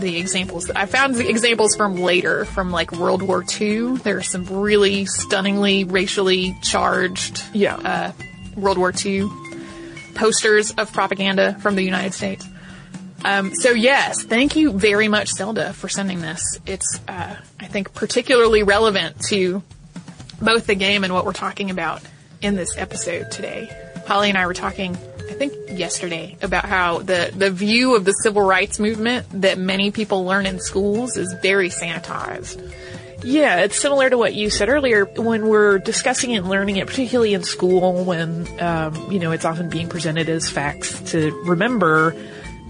the 0.00 0.18
examples. 0.18 0.70
I 0.70 0.86
found 0.86 1.14
the 1.14 1.28
examples 1.28 1.76
from 1.76 1.96
later, 1.96 2.44
from 2.44 2.70
like 2.70 2.92
World 2.92 3.22
War 3.22 3.44
II. 3.60 3.96
There 3.96 4.16
are 4.18 4.22
some 4.22 4.44
really 4.46 5.06
stunningly 5.06 5.84
racially 5.84 6.56
charged 6.62 7.42
Yeah. 7.52 7.76
uh, 7.76 8.12
World 8.56 8.78
War 8.78 8.92
II 9.04 9.28
posters 10.14 10.70
of 10.72 10.92
propaganda 10.92 11.56
from 11.60 11.74
the 11.76 11.82
United 11.82 12.14
States. 12.14 12.46
Um, 13.24 13.54
so 13.54 13.70
yes, 13.70 14.22
thank 14.22 14.54
you 14.54 14.72
very 14.72 15.08
much, 15.08 15.30
Zelda, 15.30 15.72
for 15.72 15.88
sending 15.88 16.20
this. 16.20 16.58
It's, 16.66 17.00
uh, 17.08 17.34
I 17.58 17.66
think, 17.66 17.94
particularly 17.94 18.62
relevant 18.62 19.18
to 19.28 19.62
both 20.42 20.66
the 20.66 20.74
game 20.74 21.04
and 21.04 21.12
what 21.12 21.24
we're 21.24 21.32
talking 21.32 21.70
about 21.70 22.02
in 22.42 22.54
this 22.54 22.76
episode 22.76 23.30
today. 23.30 23.70
Holly 24.06 24.28
and 24.28 24.36
I 24.36 24.46
were 24.46 24.52
talking, 24.54 24.98
I 25.28 25.32
think, 25.34 25.52
yesterday 25.78 26.36
about 26.42 26.64
how 26.64 26.98
the, 26.98 27.32
the 27.34 27.50
view 27.50 27.96
of 27.96 28.04
the 28.04 28.12
civil 28.12 28.42
rights 28.42 28.78
movement 28.78 29.26
that 29.42 29.58
many 29.58 29.90
people 29.90 30.24
learn 30.24 30.46
in 30.46 30.60
schools 30.60 31.16
is 31.16 31.34
very 31.42 31.70
sanitized. 31.70 32.72
Yeah, 33.24 33.60
it's 33.60 33.80
similar 33.80 34.10
to 34.10 34.18
what 34.18 34.34
you 34.34 34.50
said 34.50 34.68
earlier 34.68 35.06
when 35.06 35.48
we're 35.48 35.78
discussing 35.78 36.36
and 36.36 36.46
learning 36.46 36.76
it, 36.76 36.86
particularly 36.86 37.32
in 37.32 37.42
school 37.42 38.04
when, 38.04 38.46
um, 38.60 39.10
you 39.10 39.18
know, 39.18 39.32
it's 39.32 39.46
often 39.46 39.70
being 39.70 39.88
presented 39.88 40.28
as 40.28 40.50
facts 40.50 41.00
to 41.12 41.30
remember. 41.46 42.14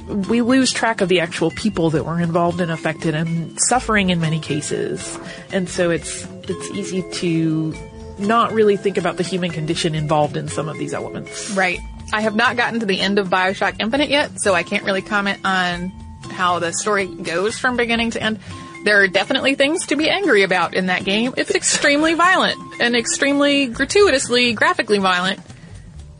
We 0.07 0.43
lose 0.43 0.71
track 0.71 1.01
of 1.01 1.09
the 1.09 1.21
actual 1.21 1.51
people 1.51 1.90
that 1.90 2.05
were 2.05 2.21
involved 2.21 2.61
and 2.61 2.71
affected 2.71 3.14
and 3.17 3.59
suffering 3.69 4.11
in 4.11 4.21
many 4.21 4.38
cases. 4.38 5.19
And 5.51 5.69
so 5.69 5.90
it's, 5.90 6.25
it's 6.45 6.71
easy 6.71 7.03
to 7.21 7.75
not 8.19 8.53
really 8.53 8.77
think 8.77 8.97
about 8.97 9.17
the 9.17 9.25
human 9.25 9.51
condition 9.51 9.95
involved 9.95 10.37
in 10.37 10.47
some 10.47 10.69
of 10.69 10.79
these 10.79 10.95
elements. 10.95 11.51
Right. 11.51 11.81
I 12.14 12.20
have 12.20 12.37
not 12.37 12.57
gotten 12.57 12.79
to 12.79 12.87
the 12.87 13.00
end 13.00 13.18
of 13.18 13.27
Bioshock 13.27 13.81
Infinite 13.81 14.09
yet, 14.09 14.40
so 14.40 14.55
I 14.55 14.62
can't 14.62 14.85
really 14.85 15.03
comment 15.03 15.40
on 15.44 15.88
how 16.31 16.61
the 16.61 16.72
story 16.72 17.07
goes 17.07 17.59
from 17.59 17.77
beginning 17.77 18.12
to 18.12 18.22
end. 18.22 18.38
There 18.85 19.03
are 19.03 19.09
definitely 19.09 19.57
things 19.57 19.88
to 19.88 19.96
be 19.96 20.09
angry 20.09 20.44
about 20.44 20.74
in 20.74 20.87
that 20.87 21.05
game. 21.05 21.35
It's 21.37 21.53
extremely 21.53 22.14
violent 22.14 22.57
and 22.81 22.94
extremely 22.94 23.66
gratuitously 23.66 24.53
graphically 24.53 24.98
violent. 24.98 25.40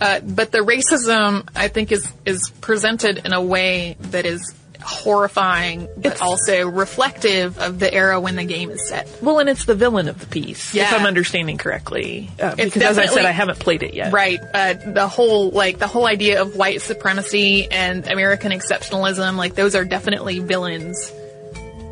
Uh, 0.01 0.19
but 0.19 0.51
the 0.51 0.59
racism, 0.59 1.49
I 1.55 1.69
think, 1.69 1.93
is 1.93 2.13
is 2.27 2.51
presented 2.61 3.25
in 3.25 3.33
a 3.33 3.41
way 3.41 3.97
that 4.01 4.27
is 4.27 4.53
horrifying, 4.85 5.89
but 5.97 6.13
it's, 6.13 6.21
also 6.21 6.69
reflective 6.69 7.59
of 7.59 7.79
the 7.79 7.93
era 7.93 8.21
when 8.21 8.37
the 8.37 8.45
game 8.45 8.71
is 8.71 8.89
set. 8.89 9.09
Well, 9.23 9.39
and 9.39 9.49
it's 9.49 9.65
the 9.65 9.75
villain 9.75 10.09
of 10.09 10.21
the 10.21 10.27
piece, 10.27 10.75
yeah. 10.75 10.85
if 10.85 10.93
I'm 10.93 11.07
understanding 11.07 11.59
correctly. 11.59 12.31
Uh, 12.41 12.55
because 12.55 12.83
as 12.83 12.99
I 12.99 13.07
said, 13.07 13.25
I 13.25 13.31
haven't 13.31 13.59
played 13.59 13.83
it 13.83 13.95
yet. 13.95 14.13
Right. 14.13 14.41
Uh, 14.53 14.75
the 14.75 15.09
whole, 15.09 15.51
like, 15.51 15.79
the 15.79 15.87
whole 15.87 16.07
idea 16.07 16.43
of 16.43 16.57
white 16.57 16.83
supremacy 16.83 17.71
and 17.71 18.07
American 18.07 18.53
exceptionalism, 18.53 19.37
like, 19.37 19.55
those 19.55 19.75
are 19.75 19.85
definitely 19.85 20.39
villains 20.39 21.13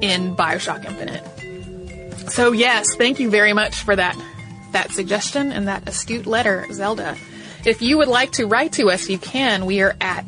in 0.00 0.36
Bioshock 0.36 0.84
Infinite. 0.84 2.30
So 2.30 2.52
yes, 2.52 2.86
thank 2.96 3.20
you 3.20 3.30
very 3.30 3.52
much 3.52 3.76
for 3.76 3.96
that, 3.96 4.16
that 4.72 4.92
suggestion 4.92 5.50
and 5.52 5.68
that 5.68 5.88
astute 5.88 6.26
letter, 6.26 6.66
Zelda. 6.72 7.16
If 7.64 7.80
you 7.80 7.98
would 7.98 8.08
like 8.08 8.32
to 8.32 8.46
write 8.46 8.72
to 8.72 8.90
us, 8.90 9.08
you 9.08 9.18
can. 9.18 9.66
We 9.66 9.82
are 9.82 9.94
at 10.00 10.24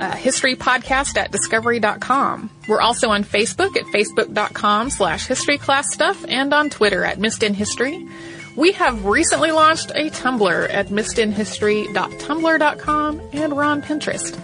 uh, 0.00 0.12
historypodcast 0.12 1.16
at 1.16 1.32
discovery.com. 1.32 2.50
We're 2.68 2.80
also 2.80 3.10
on 3.10 3.24
Facebook 3.24 3.76
at 3.76 3.86
facebook.com 3.86 4.90
slash 4.90 5.26
historyclassstuff 5.26 6.24
and 6.28 6.54
on 6.54 6.70
Twitter 6.70 7.04
at 7.04 7.18
Missed 7.18 7.42
in 7.42 7.54
History. 7.54 8.06
We 8.56 8.72
have 8.72 9.04
recently 9.04 9.52
launched 9.52 9.90
a 9.90 10.10
Tumblr 10.10 10.72
at 10.72 10.88
missedinhistory.tumblr.com 10.88 13.22
and 13.32 13.54
we're 13.54 13.62
on 13.62 13.82
Pinterest. 13.82 14.42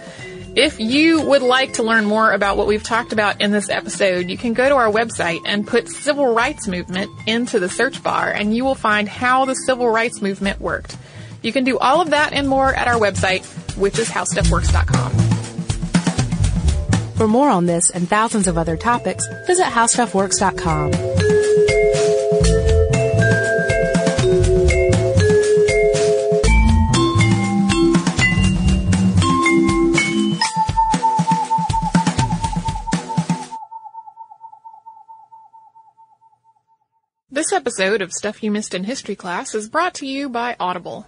If 0.55 0.79
you 0.79 1.19
would 1.21 1.41
like 1.41 1.73
to 1.73 1.83
learn 1.83 2.05
more 2.05 2.31
about 2.31 2.57
what 2.57 2.67
we've 2.67 2.83
talked 2.83 3.11
about 3.11 3.41
in 3.41 3.49
this 3.49 3.71
episode, 3.71 4.29
you 4.29 4.37
can 4.37 4.53
go 4.53 4.69
to 4.69 4.75
our 4.75 4.91
website 4.91 5.39
and 5.47 5.65
put 5.65 5.89
civil 5.89 6.31
rights 6.31 6.67
movement 6.67 7.09
into 7.25 7.59
the 7.59 7.69
search 7.69 8.03
bar 8.03 8.29
and 8.29 8.55
you 8.55 8.63
will 8.63 8.75
find 8.75 9.09
how 9.09 9.45
the 9.45 9.55
civil 9.55 9.89
rights 9.89 10.21
movement 10.21 10.61
worked. 10.61 10.95
You 11.41 11.51
can 11.51 11.63
do 11.63 11.79
all 11.79 12.01
of 12.01 12.11
that 12.11 12.33
and 12.33 12.47
more 12.47 12.71
at 12.71 12.87
our 12.87 12.99
website, 12.99 13.43
which 13.77 13.97
is 13.97 14.09
howstuffworks.com. 14.09 15.32
For 17.23 17.27
more 17.29 17.49
on 17.49 17.67
this 17.67 17.89
and 17.89 18.05
thousands 18.05 18.49
of 18.49 18.57
other 18.57 18.75
topics, 18.75 19.25
visit 19.47 19.63
howstuffworks.com. 19.63 20.91
This 37.31 37.53
episode 37.53 38.01
of 38.01 38.11
Stuff 38.11 38.43
You 38.43 38.51
Missed 38.51 38.73
in 38.73 38.83
History 38.83 39.15
Class 39.15 39.55
is 39.55 39.69
brought 39.69 39.93
to 39.93 40.05
you 40.05 40.27
by 40.27 40.57
Audible. 40.59 41.07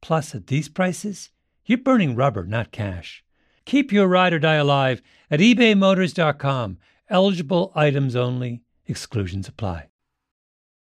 Plus, 0.00 0.34
at 0.34 0.46
these 0.46 0.68
prices, 0.68 1.30
you're 1.66 1.78
burning 1.78 2.16
rubber, 2.16 2.44
not 2.44 2.72
cash. 2.72 3.22
Keep 3.64 3.92
your 3.92 4.08
ride 4.08 4.32
or 4.32 4.38
die 4.38 4.54
alive 4.54 5.02
at 5.30 5.40
ebaymotors.com. 5.40 6.78
Eligible 7.08 7.72
items 7.74 8.16
only, 8.16 8.62
exclusions 8.86 9.48
apply. 9.48 9.88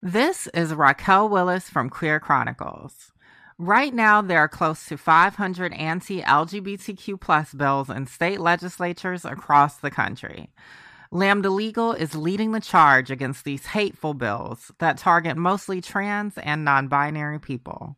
This 0.02 0.48
is 0.54 0.74
Raquel 0.74 1.30
Willis 1.30 1.70
from 1.70 1.90
Queer 1.90 2.20
Chronicles. 2.20 3.12
Right 3.58 3.94
now, 3.94 4.22
there 4.22 4.40
are 4.40 4.50
close 4.50 4.86
to 4.88 4.98
500 4.98 5.74
anti 5.74 6.22
LGBTQ 6.22 7.20
plus 7.20 7.54
bills 7.54 7.90
in 7.90 8.06
state 8.06 8.42
legislatures 8.42 9.24
across 9.24 9.78
the 9.78 9.90
country. 9.90 10.52
Lambda 11.12 11.50
Legal 11.50 11.94
is 11.94 12.16
leading 12.16 12.52
the 12.52 12.60
charge 12.60 13.10
against 13.10 13.46
these 13.46 13.68
hateful 13.68 14.14
bills 14.14 14.72
that 14.80 14.98
target 14.98 15.38
mostly 15.38 15.80
trans 15.80 16.38
and 16.40 16.66
non 16.66 16.88
binary 16.88 17.40
people 17.40 17.98